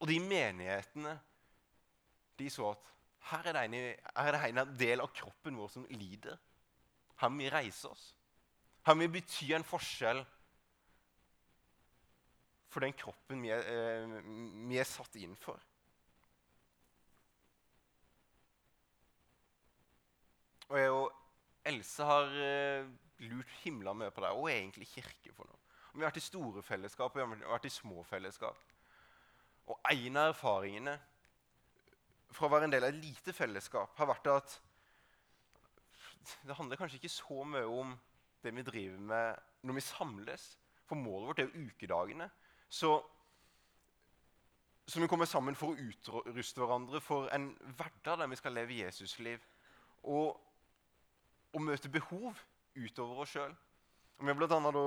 Og 0.00 0.08
de 0.10 0.18
menighetene 0.20 1.14
de 2.38 2.50
så 2.50 2.72
at 2.72 2.88
her 3.30 3.46
er, 3.46 3.52
det 3.54 3.62
en, 3.64 3.74
er 4.16 4.34
det 4.34 4.40
en 4.48 4.74
del 4.78 5.00
av 5.04 5.12
kroppen 5.14 5.56
vår 5.56 5.70
som 5.70 5.86
lider. 5.94 6.38
Her 7.22 7.30
må 7.30 7.44
vi 7.44 7.52
reise 7.54 7.88
oss. 7.88 8.08
Her 8.86 8.96
må 8.98 9.06
vi 9.06 9.20
bety 9.20 9.52
en 9.54 9.66
forskjell 9.66 10.24
for 12.72 12.84
den 12.84 12.96
kroppen 12.96 13.42
vi 13.44 13.52
er, 13.52 13.62
eh, 13.68 14.16
vi 14.68 14.80
er 14.80 14.88
satt 14.88 15.16
inn 15.20 15.36
for. 15.38 15.60
Og 20.72 20.78
jeg 20.80 20.92
og 20.96 21.18
Else 21.68 22.04
har 22.08 22.32
eh, 22.42 22.88
lurt 23.28 23.50
himla 23.62 23.92
mye 23.94 24.10
på 24.10 24.22
det. 24.24 24.32
Hva 24.34 24.48
er 24.50 24.56
egentlig 24.56 24.88
kirke 24.90 25.30
for 25.36 25.46
noe? 25.46 25.60
Og 25.92 25.98
vi 25.98 26.02
har 26.02 26.08
vært 26.08 26.18
i 26.18 26.24
store 26.24 26.62
fellesskap 26.64 27.12
og 27.12 27.20
vi 27.20 27.22
har 27.44 27.52
vært 27.52 27.68
i 27.68 27.70
små 27.70 28.02
fellesskap. 28.08 28.58
Og 29.70 29.78
en 29.92 30.18
av 30.18 30.32
erfaringene 30.32 30.96
fra 32.32 32.48
å 32.48 32.52
være 32.54 32.66
en 32.66 32.74
del 32.74 32.86
av 32.86 32.94
et 32.94 33.04
lite 33.04 33.34
fellesskap 33.36 33.94
har 34.00 34.08
vært 34.10 34.30
at 34.32 34.56
det 36.46 36.56
handler 36.56 36.80
kanskje 36.80 36.98
ikke 37.00 37.12
så 37.12 37.44
mye 37.44 37.68
om 37.68 37.94
det 38.42 38.54
vi 38.56 38.64
driver 38.66 39.00
med 39.12 39.66
når 39.66 39.78
vi 39.78 39.86
samles. 39.86 40.46
For 40.88 40.98
målet 40.98 41.28
vårt 41.28 41.42
er 41.42 41.50
jo 41.50 41.66
ukedagene. 41.68 42.28
Så, 42.72 42.96
så 44.86 45.02
vi 45.02 45.08
kommer 45.10 45.28
sammen 45.28 45.58
for 45.58 45.72
å 45.72 45.88
utruste 45.88 46.62
hverandre 46.62 47.02
for 47.04 47.28
en 47.34 47.52
hverdag 47.76 48.22
der 48.22 48.32
vi 48.32 48.40
skal 48.40 48.56
leve 48.56 48.80
Jesusliv. 48.80 49.44
Og, 50.02 50.40
og 51.52 51.62
møte 51.62 51.90
behov 51.92 52.32
utover 52.76 53.22
oss 53.24 53.34
sjøl. 53.36 53.54
Vi 54.22 54.30
har 54.30 54.38
blant 54.38 54.52
da 54.52 54.82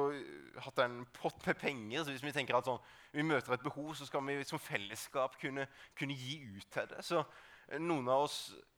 hatt 0.63 0.79
en 0.79 1.01
pott 1.13 1.41
med 1.45 1.57
penger. 1.59 2.03
så 2.03 2.13
Hvis 2.13 2.23
vi 2.23 2.31
tenker 2.31 2.55
at 2.55 2.67
sånn, 2.69 2.79
vi 3.11 3.25
møter 3.25 3.53
et 3.53 3.65
behov, 3.65 3.93
så 3.95 4.07
skal 4.07 4.23
vi 4.23 4.37
som 4.47 4.61
fellesskap 4.61 5.35
kunne, 5.41 5.67
kunne 5.97 6.15
gi 6.15 6.37
ut 6.55 6.69
til 6.71 6.87
det. 6.91 7.01
Så 7.03 7.19
eh, 7.67 7.81
Noen 7.81 8.07
av 8.07 8.23
oss 8.29 8.37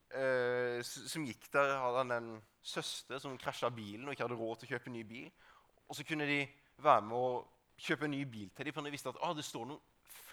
eh, 0.10 0.80
som 0.82 1.26
gikk 1.28 1.45
der, 1.54 1.76
hadde 1.84 2.17
en 2.17 2.32
søster 2.65 3.21
som 3.21 3.38
krasja 3.38 3.69
bilen 3.69 4.08
og 4.08 4.15
ikke 4.15 4.26
hadde 4.26 4.39
råd 4.39 4.58
til 4.63 4.69
å 4.69 4.73
kjøpe 4.73 4.89
en 4.91 4.97
ny 4.97 5.04
bil. 5.08 5.30
Og 5.88 6.00
så 6.00 6.08
kunne 6.08 6.28
de 6.28 6.41
være 6.82 7.06
med 7.06 7.19
å 7.19 7.30
kjøpe 7.78 8.08
en 8.08 8.15
ny 8.17 8.23
bil 8.26 8.50
til 8.56 8.67
dem, 8.67 8.73
for 8.73 8.88
de 8.88 8.95
visste 8.95 9.13
at 9.13 9.21
ah, 9.21 9.36
det 9.38 9.45
står 9.45 9.69
noen 9.69 9.84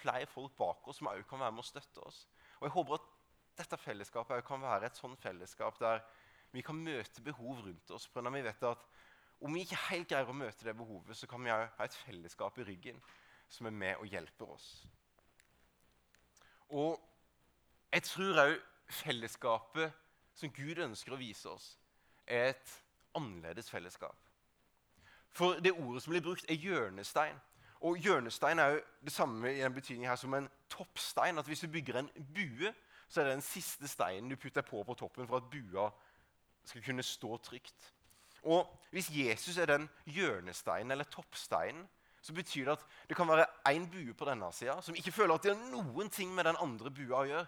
flere 0.00 0.28
folk 0.30 0.56
bak 0.56 0.88
oss 0.88 1.00
som 1.00 1.10
òg 1.12 1.24
kan 1.28 1.42
være 1.42 1.52
med 1.52 1.64
å 1.64 1.68
støtte 1.68 2.00
oss. 2.04 2.24
Og 2.60 2.68
jeg 2.68 2.74
håper 2.78 2.96
at 2.96 3.10
dette 3.60 3.78
fellesskapet 3.78 4.44
kan 4.46 4.62
være 4.64 4.88
et 4.88 4.98
sånt 4.98 5.20
fellesskap 5.22 5.76
der 5.82 6.00
vi 6.54 6.62
kan 6.62 6.78
møte 6.78 7.22
behov 7.22 7.64
rundt 7.66 7.90
oss. 7.90 8.06
For 8.06 8.22
når 8.22 8.36
vi 8.36 8.44
vet 8.46 8.66
at 8.68 8.84
om 9.44 9.54
vi 9.54 9.64
ikke 9.64 9.80
helt 9.90 10.08
greier 10.08 10.30
å 10.30 10.36
møte 10.36 10.64
det 10.64 10.76
behovet, 10.78 11.16
så 11.18 11.26
kan 11.28 11.42
vi 11.42 11.50
ha 11.50 11.66
et 11.82 11.96
fellesskap 12.04 12.58
i 12.58 12.66
ryggen 12.68 13.00
som 13.50 13.66
er 13.66 13.74
med 13.74 13.98
og 13.98 14.06
hjelper 14.08 14.54
oss. 14.54 14.68
Og 16.70 17.00
jeg 17.92 18.06
tror 18.06 18.40
òg 18.44 18.54
fellesskapet 19.02 19.92
som 20.34 20.52
Gud 20.54 20.78
ønsker 20.82 21.14
å 21.14 21.18
vise 21.18 21.50
oss, 21.50 21.74
er 22.26 22.54
et 22.54 22.76
annerledes 23.14 23.68
fellesskap. 23.70 24.16
For 25.34 25.58
det 25.62 25.74
ordet 25.74 26.02
som 26.02 26.14
blir 26.14 26.22
brukt, 26.22 26.46
er 26.48 26.58
hjørnestein. 26.58 27.36
Og 27.84 27.98
hjørnestein 28.00 28.58
er 28.62 28.76
jo 28.76 28.80
det 29.04 29.12
samme 29.12 29.50
i 29.52 29.62
en 29.66 29.74
betydning 29.74 30.08
her 30.08 30.16
som 30.16 30.34
en 30.34 30.48
toppstein. 30.70 31.38
At 31.38 31.46
Hvis 31.46 31.60
du 31.60 31.68
bygger 31.68 31.98
en 31.98 32.10
bue, 32.34 32.72
så 33.08 33.20
er 33.20 33.24
det 33.24 33.32
den 33.36 33.46
siste 33.46 33.88
steinen 33.88 34.30
du 34.30 34.36
putter 34.36 34.62
på 34.62 34.82
på 34.82 34.94
toppen 34.94 35.28
for 35.28 35.36
at 35.36 35.50
bua 35.50 35.90
skal 36.64 36.84
kunne 36.84 37.02
stå 37.02 37.36
trygt. 37.36 37.92
Og 38.44 38.80
Hvis 38.90 39.10
Jesus 39.10 39.56
er 39.58 39.66
den 39.66 39.88
hjørnesteinen 40.06 40.90
eller 40.90 41.04
toppsteinen, 41.04 41.88
så 42.22 42.32
betyr 42.32 42.64
det 42.64 42.72
at 42.72 42.84
det 43.08 43.16
kan 43.16 43.28
være 43.28 43.46
én 43.68 43.88
bue 43.90 44.14
på 44.14 44.24
denne 44.24 44.52
sida 44.52 44.76
som 44.82 44.94
ikke 44.94 45.12
føler 45.12 45.34
at 45.34 45.42
de 45.42 45.50
har 45.50 45.70
noen 45.70 46.10
ting 46.10 46.30
med 46.34 46.44
den 46.44 46.56
andre 46.60 46.90
bua 46.90 47.18
å 47.20 47.26
gjøre, 47.28 47.46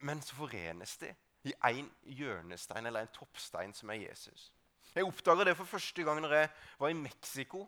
men 0.00 0.22
så 0.22 0.34
forenes 0.34 0.96
de 0.96 1.12
i 1.44 1.52
én 1.68 1.90
hjørnestein 2.02 2.86
eller 2.86 3.04
en 3.04 3.12
toppstein 3.14 3.74
som 3.74 3.90
er 3.90 4.00
Jesus. 4.08 4.52
Jeg 4.94 5.06
oppdaga 5.06 5.44
det 5.44 5.56
for 5.56 5.64
første 5.64 6.04
gang 6.04 6.20
når 6.20 6.34
jeg 6.34 6.50
var 6.78 6.88
i 6.88 6.98
Mexico 6.98 7.66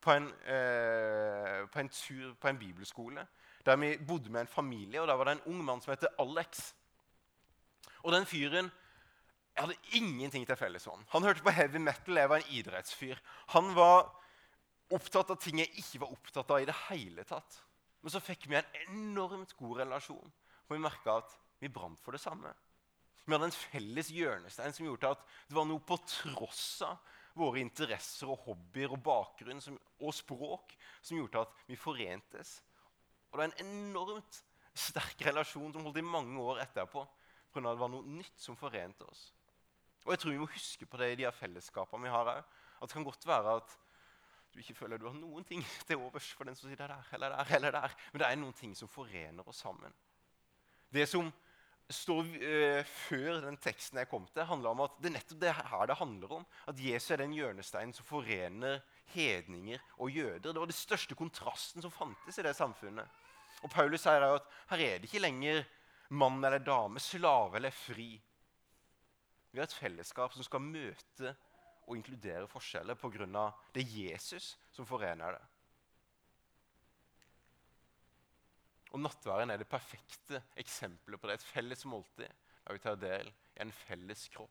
på 0.00 0.12
en, 0.12 0.28
eh, 0.46 1.66
på 1.68 1.80
en 1.80 1.88
tur 1.88 2.34
på 2.34 2.48
en 2.48 2.58
bibelskole. 2.58 3.26
Der 3.66 3.76
vi 3.76 3.96
bodde 4.06 4.30
med 4.30 4.40
en 4.40 4.46
familie, 4.46 5.00
og 5.00 5.08
der 5.08 5.14
var 5.14 5.24
det 5.24 5.32
en 5.32 5.52
ung 5.52 5.64
mann 5.64 5.80
som 5.80 5.90
heter 5.90 6.08
Alex. 6.18 6.74
Og 8.02 8.12
den 8.12 8.26
fyren 8.26 8.70
jeg 9.54 9.62
hadde 9.62 9.94
ingenting 9.94 10.46
til 10.48 10.58
felles 10.58 10.86
med 10.88 10.96
han. 10.96 11.06
Han 11.12 11.26
hørte 11.28 11.44
på 11.46 11.54
heavy 11.54 11.78
metal, 11.78 12.18
jeg 12.18 12.30
var 12.30 12.42
en 12.42 12.54
idrettsfyr. 12.58 13.20
Han 13.54 13.70
var 13.76 14.08
opptatt 14.94 15.30
av 15.30 15.38
ting 15.40 15.60
jeg 15.62 15.70
ikke 15.78 16.02
var 16.02 16.14
opptatt 16.16 16.50
av 16.50 16.62
i 16.62 16.66
det 16.68 16.74
hele 16.88 17.22
tatt. 17.28 17.60
Men 18.02 18.12
så 18.12 18.20
fikk 18.20 18.48
vi 18.50 18.58
en 18.58 18.74
enormt 18.82 19.54
god 19.56 19.84
relasjon, 19.84 20.32
og 20.66 20.74
vi 20.74 20.82
merka 20.82 21.20
at 21.22 21.36
vi 21.62 21.70
brant 21.72 22.02
for 22.02 22.16
det 22.16 22.20
samme. 22.20 22.50
Vi 23.24 23.32
hadde 23.32 23.46
en 23.48 23.56
felles 23.56 24.10
hjørnestein 24.12 24.74
som 24.76 24.88
gjorde 24.88 25.14
at 25.14 25.22
det 25.48 25.56
var 25.56 25.68
noe 25.70 25.80
på 25.86 25.96
tross 26.02 26.82
av 26.84 26.98
våre 27.38 27.62
interesser 27.62 28.30
og 28.30 28.42
hobbyer 28.44 28.92
og 28.94 29.00
bakgrunn 29.06 29.62
som, 29.62 29.78
og 30.02 30.12
språk 30.14 30.74
som 31.00 31.16
gjorde 31.16 31.46
at 31.46 31.62
vi 31.70 31.78
forentes. 31.78 32.58
Og 33.30 33.38
det 33.38 33.40
var 33.40 33.48
en 33.48 33.64
enormt 33.64 34.42
sterk 34.74 35.24
relasjon 35.26 35.72
som 35.72 35.86
holdt 35.86 36.02
i 36.02 36.06
mange 36.06 36.42
år 36.42 36.60
etterpå. 36.66 37.06
Pga. 37.54 37.70
det 37.70 37.80
var 37.80 37.90
noe 37.90 38.18
nytt 38.18 38.38
som 38.42 38.58
forente 38.58 39.06
oss. 39.06 39.28
Og 40.04 40.12
jeg 40.12 40.20
tror 40.20 40.34
vi 40.34 40.42
må 40.42 40.50
huske 40.52 40.86
på 40.86 41.00
det 41.00 41.12
i 41.12 41.16
de 41.20 41.26
her 41.26 41.34
fellesskapene 41.34 42.04
vi 42.04 42.12
har 42.12 42.30
òg. 42.34 42.42
At 42.80 42.88
det 42.88 42.96
kan 42.96 43.06
godt 43.06 43.26
være 43.26 43.56
at 43.60 43.76
du 44.54 44.60
ikke 44.62 44.76
føler 44.78 45.00
du 45.00 45.08
har 45.08 45.16
noen 45.16 45.46
ting 45.48 45.64
til 45.88 45.98
overs 45.98 46.28
for 46.36 46.48
den 46.48 46.56
som 46.58 46.70
sitter 46.70 46.92
der 46.92 47.14
eller 47.16 47.32
der. 47.34 47.54
eller 47.56 47.78
der. 47.78 47.96
Men 48.12 48.22
det 48.22 48.28
er 48.28 48.40
noen 48.42 48.58
ting 48.58 48.76
som 48.76 48.90
forener 48.90 49.48
oss 49.48 49.64
sammen. 49.64 49.94
Det 50.94 51.08
som 51.10 51.32
står 51.90 52.22
uh, 52.24 52.80
før 52.86 53.42
den 53.44 53.56
teksten 53.60 53.98
jeg 54.00 54.08
kom 54.08 54.26
til, 54.32 54.46
handler 54.48 54.72
om 54.72 54.84
at 54.86 54.94
det 55.02 55.10
er 55.10 55.16
nettopp 55.18 55.40
det 55.42 55.54
her 55.58 55.86
det 55.90 55.98
handler 55.98 56.36
om. 56.38 56.46
At 56.70 56.80
Jesus 56.80 57.10
er 57.10 57.24
den 57.24 57.34
hjørnesteinen 57.36 57.96
som 57.96 58.06
forener 58.08 58.80
hedninger 59.12 59.82
og 59.98 60.10
jøder. 60.10 60.52
Det 60.52 60.60
var 60.60 60.70
den 60.70 60.76
største 60.76 61.16
kontrasten 61.18 61.84
som 61.84 61.92
fantes 61.92 62.38
i 62.38 62.46
det 62.46 62.54
samfunnet. 62.56 63.08
Og 63.64 63.72
Paulus 63.72 64.04
sier 64.04 64.24
at 64.28 64.46
her 64.70 64.84
er 64.84 65.00
det 65.00 65.08
ikke 65.08 65.24
lenger 65.24 65.64
mann 66.14 66.44
eller 66.44 66.62
dame, 66.62 67.00
slave 67.00 67.56
eller 67.56 67.74
fri. 67.74 68.14
Vi 69.54 69.60
har 69.60 69.68
et 69.68 69.76
fellesskap 69.78 70.32
som 70.34 70.42
skal 70.42 70.64
møte 70.66 71.30
og 71.86 71.94
inkludere 71.94 72.48
forskjeller 72.50 72.96
pga. 72.98 73.52
det 73.74 73.84
Jesus 73.86 74.56
som 74.72 74.86
forener 74.86 75.36
det. 75.36 75.42
Og 78.90 79.00
Nattværen 79.00 79.50
er 79.50 79.56
det 79.56 79.68
perfekte 79.68 80.42
eksempelet 80.56 81.20
på 81.20 81.28
det. 81.28 81.34
Et 81.34 81.46
felles 81.54 81.84
måltid 81.84 82.26
der 82.64 82.72
vi 82.72 82.78
tar 82.78 82.96
del 82.96 83.28
i 83.28 83.60
en 83.60 83.72
felles 83.72 84.28
kropp. 84.28 84.50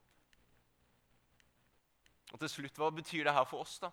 Og 2.31 2.39
til 2.39 2.49
slutt, 2.49 2.77
Hva 2.77 2.89
betyr 2.89 3.23
det 3.23 3.33
her 3.33 3.43
for 3.43 3.59
oss, 3.59 3.79
da? 3.79 3.89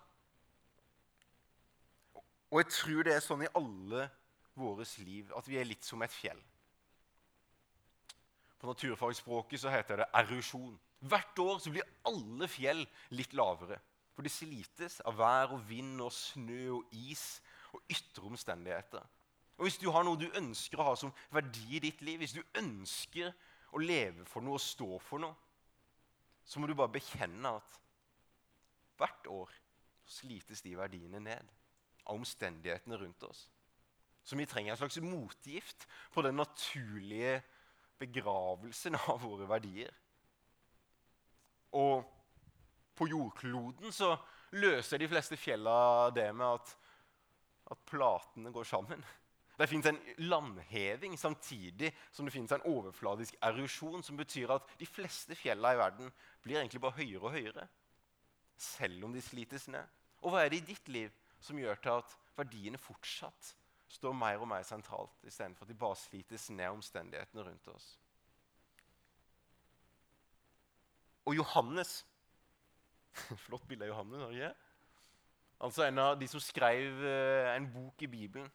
Og 2.51 2.59
jeg 2.59 2.71
tror 2.71 3.03
det 3.03 3.13
er 3.15 3.19
sånn 3.19 3.43
i 3.43 3.51
alle 3.55 4.09
våres 4.55 4.97
liv 4.97 5.31
at 5.35 5.47
vi 5.47 5.59
er 5.59 5.67
litt 5.67 5.83
som 5.83 6.01
et 6.01 6.11
fjell. 6.11 6.39
På 8.59 8.67
naturfagspråket 8.67 9.59
så 9.59 9.69
heter 9.69 9.97
det 9.97 10.09
erosjon. 10.13 10.79
Hvert 11.01 11.39
år 11.41 11.61
blir 11.69 11.87
alle 12.05 12.47
fjell 12.51 12.83
litt 13.17 13.33
lavere. 13.37 13.79
For 14.13 14.25
de 14.25 14.31
slites 14.31 14.99
av 15.07 15.17
vær 15.17 15.55
og 15.55 15.63
vind 15.69 16.01
og 16.03 16.11
snø 16.13 16.63
og 16.77 16.95
is 17.09 17.41
og 17.71 17.81
ytre 17.89 18.27
omstendigheter. 18.27 19.05
Og 19.57 19.67
Hvis 19.67 19.79
du 19.81 19.89
har 19.93 20.03
noe 20.05 20.19
du 20.19 20.27
ønsker 20.37 20.81
å 20.81 20.89
ha 20.91 20.97
som 20.97 21.13
verdi 21.33 21.77
i 21.77 21.81
ditt 21.83 22.01
liv, 22.01 22.19
hvis 22.21 22.35
du 22.35 22.41
ønsker 22.59 23.31
å 23.71 23.81
leve 23.81 24.25
for 24.27 24.43
noe 24.43 24.59
og 24.59 24.63
stå 24.63 24.97
for 25.05 25.21
noe, 25.23 25.37
så 26.45 26.59
må 26.59 26.67
du 26.67 26.75
bare 26.75 26.91
bekjenne 26.91 27.55
at 27.59 27.77
hvert 28.99 29.27
år 29.31 29.53
slites 30.09 30.61
de 30.65 30.75
verdiene 30.75 31.21
ned 31.23 31.51
av 32.03 32.17
omstendighetene 32.17 32.97
rundt 32.99 33.23
oss. 33.29 33.45
Så 34.25 34.37
vi 34.37 34.45
trenger 34.49 34.73
en 34.73 34.81
slags 34.81 34.99
motgift 35.01 35.87
på 36.13 36.21
den 36.25 36.37
naturlige 36.37 37.39
begravelsen 38.01 38.97
av 38.99 39.21
våre 39.23 39.47
verdier. 39.49 39.93
Og 41.77 42.03
på 42.97 43.07
jordkloden 43.07 43.93
så 43.95 44.13
løser 44.59 44.99
de 44.99 45.09
fleste 45.09 45.37
fjella 45.39 46.09
det 46.15 46.27
med 46.35 46.59
at, 46.59 46.73
at 47.71 47.83
platene 47.87 48.51
går 48.51 48.67
sammen. 48.67 49.03
Det 49.61 49.67
fins 49.69 49.85
en 49.85 49.99
landheving 50.17 51.17
samtidig 51.19 51.91
som 52.11 52.25
det 52.25 52.33
fins 52.33 52.51
en 52.51 52.63
overfladisk 52.65 53.35
erosjon, 53.45 54.03
som 54.03 54.17
betyr 54.17 54.55
at 54.55 54.67
de 54.79 54.87
fleste 54.89 55.35
fjella 55.37 55.75
i 55.75 55.77
verden 55.77 56.11
blir 56.41 56.57
egentlig 56.57 56.81
bare 56.81 56.97
høyere 56.97 57.27
og 57.27 57.35
høyere. 57.35 57.67
Selv 58.57 59.05
om 59.05 59.13
de 59.13 59.21
slites 59.21 59.67
ned. 59.69 59.85
Og 60.21 60.33
hva 60.33 60.43
er 60.43 60.49
det 60.53 60.61
i 60.61 60.69
ditt 60.73 60.89
liv 60.89 61.13
som 61.41 61.59
gjør 61.61 61.77
til 61.81 62.01
at 62.01 62.15
verdiene 62.37 62.81
fortsatt 62.81 63.55
står 63.91 64.15
mer 64.15 64.41
og 64.41 64.49
mer 64.49 64.65
sentralt, 64.65 65.13
istedenfor 65.27 65.67
at 65.67 65.73
de 65.73 65.77
bare 65.77 65.99
slites 65.99 66.49
ned 66.49 66.69
omstendighetene 66.71 67.45
rundt 67.45 67.69
oss? 67.75 67.91
Og 71.25 71.37
Johannes 71.37 72.01
Flott 73.45 73.67
bilde 73.67 73.85
av 73.85 73.91
Johannes. 73.91 74.27
ikke? 74.31 74.51
Altså 75.61 75.85
En 75.85 76.01
av 76.01 76.15
de 76.19 76.27
som 76.29 76.41
skrev 76.41 77.03
eh, 77.05 77.51
en 77.55 77.67
bok 77.73 78.01
i 78.01 78.09
Bibelen. 78.09 78.47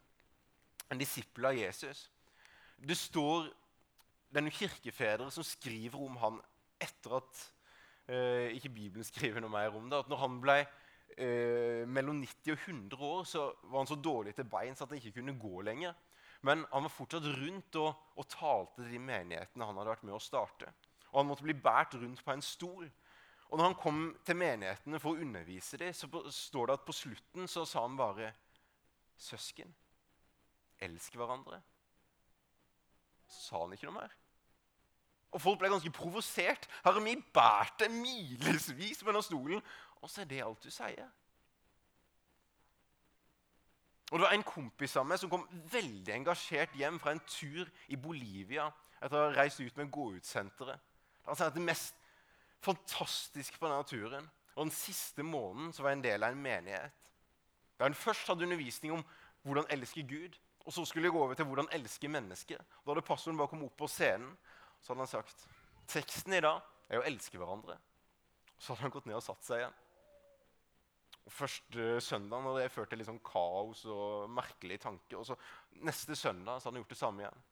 En 0.91 0.99
disippel 0.99 1.51
av 1.51 1.59
Jesus. 1.59 2.07
Det 2.77 2.97
står 2.99 3.51
noen 4.37 4.53
kirkefedre 4.53 5.29
som 5.33 5.47
skriver 5.47 6.03
om 6.03 6.17
han 6.21 6.41
etter 6.83 7.15
at 7.21 7.45
eh, 8.11 8.57
ikke 8.57 8.75
Bibelen 8.75 9.07
skriver 9.07 9.43
noe 9.43 9.53
mer 9.53 9.77
om 9.77 9.87
det. 9.91 10.03
At 10.03 10.11
når 10.11 10.23
han 10.25 10.41
ble 10.43 10.59
eh, 10.63 11.85
mellom 11.89 12.21
90 12.23 12.57
og 12.57 12.67
100 12.67 13.07
år, 13.13 13.23
så 13.29 13.47
var 13.71 13.81
han 13.81 13.91
så 13.91 14.01
dårlig 14.01 14.35
til 14.37 14.51
beins 14.51 14.83
at 14.83 14.91
han 14.91 15.01
ikke 15.01 15.21
kunne 15.21 15.39
gå 15.41 15.63
lenger. 15.69 15.95
Men 16.47 16.67
han 16.73 16.85
var 16.85 16.93
fortsatt 16.93 17.27
rundt 17.39 17.79
og, 17.81 17.95
og 18.19 18.29
talte 18.31 18.83
til 18.83 18.93
de 18.97 19.03
menighetene 19.03 19.67
han 19.67 19.79
hadde 19.79 19.95
vært 19.95 20.05
med 20.07 20.19
å 20.19 20.23
starte 20.23 20.69
og 21.17 21.23
han 21.23 21.31
måtte 21.31 21.47
bli 21.47 21.55
båret 21.57 21.95
rundt 21.97 22.21
på 22.25 22.33
en 22.35 22.43
stol. 22.45 22.91
Og 23.49 23.57
når 23.57 23.65
han 23.65 23.79
kom 23.81 24.01
til 24.27 24.37
menighetene 24.37 24.99
for 25.01 25.15
å 25.15 25.25
undervise 25.25 25.79
dem, 25.81 25.95
så 25.97 26.11
står 26.29 26.69
det 26.69 26.75
at 26.77 26.85
på 26.85 26.93
slutten 26.93 27.49
så 27.49 27.65
sa 27.65 27.87
han 27.87 27.97
bare 27.97 28.35
Søsken, 29.17 29.71
elsk 30.85 31.15
hverandre. 31.17 31.63
Så 33.33 33.39
sa 33.47 33.61
han 33.63 33.73
ikke 33.73 33.89
noe 33.89 33.97
mer. 33.97 34.13
Og 35.33 35.41
folk 35.41 35.63
ble 35.63 35.71
ganske 35.73 35.93
provosert. 35.97 36.69
Har 36.85 37.01
vi 37.01 37.15
båret 37.33 37.79
det 37.81 37.89
milevis 37.95 39.01
mellom 39.09 39.25
stolen, 39.25 39.63
og 40.03 40.13
så 40.13 40.21
er 40.21 40.29
det 40.29 40.43
alt 40.45 40.69
du 40.69 40.69
sier. 40.69 41.09
Og 44.13 44.19
Det 44.19 44.27
var 44.27 44.37
en 44.37 44.45
kompis 44.47 44.99
av 45.01 45.09
meg 45.09 45.19
som 45.19 45.33
kom 45.33 45.49
veldig 45.73 46.13
engasjert 46.15 46.77
hjem 46.77 47.01
fra 47.01 47.17
en 47.17 47.25
tur 47.25 47.65
i 47.89 47.97
Bolivia 47.97 48.69
etter 49.01 49.17
å 49.17 49.25
ha 49.25 49.33
reist 49.33 49.65
ut 49.65 49.81
med 49.81 49.89
gå-ut-senteret. 49.91 50.93
Han 51.27 51.37
sa 51.39 51.49
at 51.51 51.57
det 51.57 51.65
mest 51.65 51.95
fantastiske 52.65 53.59
på 53.61 53.71
naturen 53.71 54.27
og 54.57 54.65
Den 54.65 54.73
siste 54.73 55.23
måneden 55.23 55.73
så 55.73 55.83
var 55.85 55.93
jeg 55.93 55.99
en 55.99 56.05
del 56.07 56.25
av 56.25 56.33
en 56.33 56.43
menighet. 56.43 56.93
Der 57.77 57.85
han 57.85 57.95
først 57.95 58.29
hadde 58.29 58.47
undervisning 58.47 58.95
om 58.95 59.03
hvordan 59.45 59.69
elske 59.71 60.03
Gud, 60.09 60.39
og 60.65 60.73
så 60.73 60.85
skulle 60.85 61.07
jeg 61.07 61.13
gå 61.13 61.23
over 61.23 61.35
til 61.35 61.45
hvordan 61.45 61.69
elske 61.77 62.09
mennesker. 62.09 62.59
Da 62.59 62.91
hadde 62.91 63.05
pastoren 63.05 63.37
bare 63.37 63.53
kommet 63.53 63.69
opp 63.69 63.77
på 63.77 63.89
scenen, 63.91 64.33
så 64.81 64.93
hadde 64.95 65.05
han 65.05 65.13
sagt 65.13 65.45
teksten 65.93 66.39
i 66.39 66.41
dag 66.41 66.65
er 66.89 67.03
å 67.03 67.05
elske 67.07 67.39
hverandre. 67.39 67.77
Så 68.57 68.73
hadde 68.73 68.87
han 68.87 68.95
gått 68.97 69.11
ned 69.11 69.19
og 69.21 69.27
satt 69.27 69.45
seg 69.45 69.61
igjen. 69.61 69.77
Og 71.27 71.35
Første 71.35 72.01
søndag 72.01 72.43
hadde 72.47 72.65
det 72.65 72.73
ført 72.73 72.91
til 72.91 73.03
litt 73.03 73.11
sånn 73.11 73.23
kaos 73.27 73.85
og 73.91 74.31
merkelige 74.33 74.87
tanker. 74.87 75.21
Og 75.21 75.29
så 75.29 75.37
Neste 75.85 76.17
søndag 76.17 76.63
så 76.63 76.71
hadde 76.71 76.79
han 76.79 76.85
gjort 76.87 76.95
det 76.95 77.03
samme 77.03 77.25
igjen. 77.27 77.47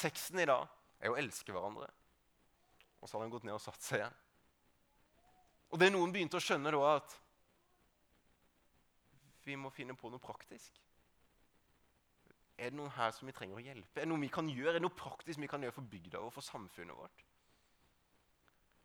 Teksten 0.00 0.40
i 0.40 0.48
dag 0.48 0.64
er 1.04 1.12
å 1.12 1.18
elske 1.20 1.52
hverandre. 1.52 1.90
Og 2.98 3.08
så 3.08 3.16
hadde 3.16 3.28
han 3.28 3.34
gått 3.36 3.46
ned 3.46 3.56
og 3.56 3.62
satt 3.62 3.84
seg 3.84 4.02
igjen. 4.02 4.18
Og 5.68 5.80
det 5.80 5.90
noen 5.92 6.12
begynte 6.14 6.38
å 6.38 6.42
skjønne 6.42 6.72
da, 6.72 6.94
at 6.96 7.16
vi 9.48 9.56
må 9.56 9.70
finne 9.72 9.96
på 9.96 10.10
noe 10.12 10.22
praktisk. 10.22 10.76
Er 12.58 12.72
det 12.72 12.78
noen 12.80 12.92
her 12.96 13.12
som 13.14 13.28
vi 13.28 13.34
trenger 13.36 13.58
å 13.58 13.62
hjelpe? 13.62 14.00
Er 14.00 14.06
det 14.06 14.10
noe 14.10 14.22
vi 14.24 14.30
kan 14.32 14.48
gjøre? 14.50 14.74
Er 14.74 14.80
det 14.80 14.86
noe 14.86 14.98
praktisk 14.98 15.40
vi 15.40 15.50
kan 15.50 15.62
gjøre 15.62 15.76
for 15.76 15.90
bygda 15.92 16.22
og 16.24 16.32
for 16.34 16.44
samfunnet 16.44 16.96
vårt? 16.98 17.24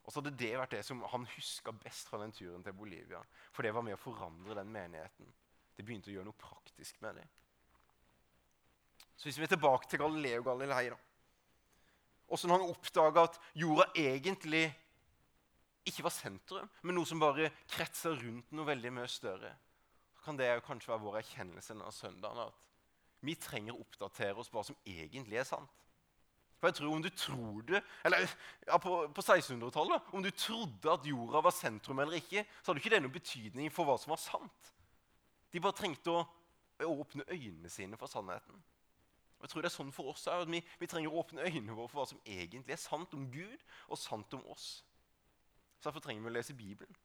Og 0.03 0.11
så 0.11 0.19
hadde 0.19 0.35
det 0.37 0.51
vært 0.59 0.75
det 0.75 0.83
som 0.85 1.01
han 1.13 1.25
huska 1.37 1.71
best 1.79 2.09
fra 2.11 2.19
den 2.21 2.35
turen 2.35 2.63
til 2.63 2.75
Bolivia. 2.75 3.21
For 3.55 3.65
det 3.65 3.71
var 3.73 3.85
med 3.87 3.95
å 3.95 4.01
forandre 4.01 4.57
den 4.59 4.71
menigheten. 4.71 5.31
Det 5.73 5.85
begynte 5.87 6.11
å 6.11 6.13
gjøre 6.13 6.27
noe 6.27 6.37
praktisk 6.37 6.99
med 7.01 7.17
det. 7.21 7.25
Så 9.15 9.29
hvis 9.29 9.39
vi 9.39 9.47
er 9.47 9.53
tilbake 9.55 9.87
til 9.89 10.01
Galileo 10.03 10.43
Galilei 10.45 10.89
da, 10.91 10.99
Åssen 12.33 12.53
han 12.53 12.65
oppdaga 12.65 13.27
at 13.27 13.37
jorda 13.57 13.85
egentlig 13.99 14.65
ikke 15.85 16.05
var 16.05 16.15
sentrum, 16.15 16.69
men 16.81 16.95
noe 16.97 17.07
som 17.07 17.21
bare 17.21 17.51
kretser 17.69 18.15
rundt 18.17 18.51
noe 18.55 18.67
veldig 18.67 18.93
mye 18.95 19.09
større. 19.11 19.51
Så 20.15 20.25
kan 20.25 20.39
det 20.39 20.47
jo 20.49 20.65
kanskje 20.65 20.93
være 20.93 21.03
vår 21.03 21.19
erkjennelse 21.19 21.73
denne 21.75 21.91
søndagen 21.93 22.45
at 22.47 22.69
vi 23.23 23.35
trenger 23.39 23.75
å 23.75 23.83
oppdatere 23.83 24.39
oss 24.39 24.49
på 24.51 24.59
hva 24.59 24.65
som 24.67 24.79
egentlig 24.87 25.39
er 25.39 25.47
sant. 25.47 25.83
For 26.59 26.71
jeg 26.71 26.77
tror 26.79 26.93
om 26.95 27.01
du 27.03 27.09
tror 27.11 27.63
det, 27.67 27.81
eller 28.07 28.23
ja, 28.23 28.77
På, 28.79 29.01
på 29.11 29.21
1600-tallet 29.21 30.13
om 30.15 30.23
du 30.23 30.29
trodde 30.31 30.93
at 30.93 31.07
jorda 31.07 31.41
var 31.43 31.51
sentrum 31.51 31.99
eller 31.99 32.21
ikke, 32.21 32.45
så 32.61 32.71
hadde 32.71 32.79
ikke 32.79 32.93
det 32.93 33.01
noen 33.03 33.17
betydning 33.17 33.73
for 33.75 33.87
hva 33.87 33.97
som 33.99 34.13
var 34.15 34.21
sant. 34.23 34.69
De 35.51 35.59
bare 35.59 35.75
trengte 35.75 36.13
å 36.15 36.23
åpne 36.87 37.27
øynene 37.27 37.69
sine 37.69 37.99
for 37.99 38.07
sannheten. 38.07 38.63
Og 39.43 39.47
jeg 39.49 39.51
tror 39.51 39.65
det 39.65 39.67
er 39.67 39.75
sånn 39.75 39.89
for 39.91 40.07
oss 40.13 40.21
at 40.31 40.47
vi, 40.47 40.61
vi, 40.79 40.87
trenger 40.87 41.11
å 41.11 41.19
åpne 41.19 41.43
øynene 41.43 41.73
våre 41.75 41.91
for 41.91 41.99
hva 41.99 42.05
som 42.07 42.21
egentlig 42.23 42.77
er 42.77 42.79
sant 42.79 43.11
om 43.17 43.25
Gud 43.27 43.65
og 43.89 43.99
sant 43.99 44.37
om 44.37 44.45
oss. 44.53 44.67
Så 45.81 45.89
Derfor 45.89 46.05
trenger 46.05 46.23
vi 46.23 46.31
å 46.31 46.35
lese 46.37 46.55
Bibelen. 46.55 46.95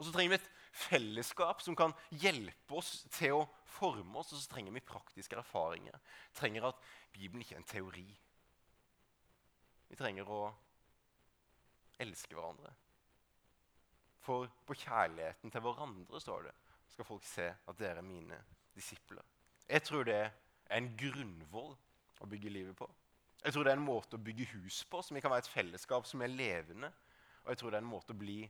Og 0.00 0.08
så 0.08 0.10
trenger 0.10 0.32
vi 0.32 0.38
et 0.40 0.50
fellesskap 0.88 1.62
som 1.62 1.78
kan 1.78 1.94
hjelpe 2.24 2.74
oss 2.74 3.04
til 3.14 3.36
å 3.36 3.46
forme 3.70 4.18
oss. 4.18 4.32
Og 4.34 4.42
så 4.42 4.50
trenger 4.50 4.74
vi 4.74 4.82
praktiske 4.82 5.38
erfaringer. 5.38 5.94
Vi 6.32 6.40
trenger 6.40 6.66
at 6.72 6.82
Bibelen 7.14 7.46
ikke 7.46 7.54
er 7.54 7.62
en 7.62 7.70
teori. 7.70 8.08
Vi 9.92 10.02
trenger 10.02 10.26
å 10.26 10.42
elske 12.02 12.34
hverandre. 12.34 12.74
For 14.26 14.50
på 14.66 14.74
kjærligheten 14.74 15.54
til 15.54 15.68
hverandre 15.70 16.26
står 16.26 16.48
det, 16.50 16.58
skal 16.96 17.12
folk 17.14 17.30
se 17.30 17.52
at 17.54 17.78
dere 17.78 18.02
er 18.02 18.10
mine 18.10 18.42
disipler. 18.74 19.22
Jeg 19.70 19.86
tror 19.86 20.10
det 20.10 20.22
er 20.72 20.80
en 20.80 20.92
grunnvoll 20.98 21.74
å 22.22 22.28
bygge 22.30 22.52
livet 22.52 22.76
på. 22.78 22.88
Jeg 23.42 23.54
tror 23.54 23.66
det 23.66 23.72
er 23.72 23.80
en 23.80 23.84
måte 23.84 24.16
å 24.16 24.22
bygge 24.22 24.46
hus 24.54 24.82
på 24.88 25.02
som 25.02 25.18
kan 25.20 25.32
være 25.32 25.44
et 25.44 25.52
fellesskap 25.52 26.06
som 26.06 26.22
er 26.22 26.30
levende. 26.30 26.92
Og 27.42 27.52
jeg 27.52 27.60
tror 27.60 27.72
det 27.72 27.80
er 27.80 27.84
en 27.84 27.90
måte 27.90 28.14
å 28.14 28.18
bli 28.18 28.40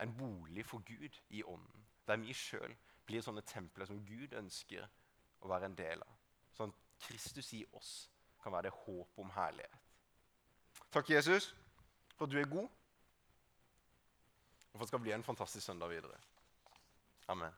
en 0.00 0.12
bolig 0.16 0.64
for 0.68 0.84
Gud 0.86 1.16
i 1.28 1.42
ånden. 1.42 1.86
Der 2.08 2.20
vi 2.20 2.34
sjøl 2.36 2.74
blir 3.08 3.24
sånne 3.24 3.44
templer 3.48 3.88
som 3.88 4.02
Gud 4.06 4.34
ønsker 4.36 4.86
å 5.40 5.50
være 5.50 5.70
en 5.70 5.78
del 5.78 6.04
av. 6.04 6.18
Sånn 6.56 6.72
at 6.74 7.06
Kristus 7.06 7.52
i 7.56 7.62
oss 7.76 7.94
kan 8.42 8.52
være 8.52 8.68
det 8.68 8.76
håp 8.82 9.20
om 9.20 9.32
herlighet. 9.34 9.88
Takk, 10.90 11.10
Jesus, 11.10 11.50
for 12.16 12.26
at 12.26 12.32
du 12.32 12.38
er 12.40 12.48
god, 12.50 12.68
og 14.70 14.76
for 14.76 14.82
at 14.82 14.86
det 14.86 14.92
skal 14.92 15.02
bli 15.04 15.14
en 15.14 15.26
fantastisk 15.26 15.66
søndag 15.66 15.92
videre. 15.92 16.18
Amen. 17.30 17.54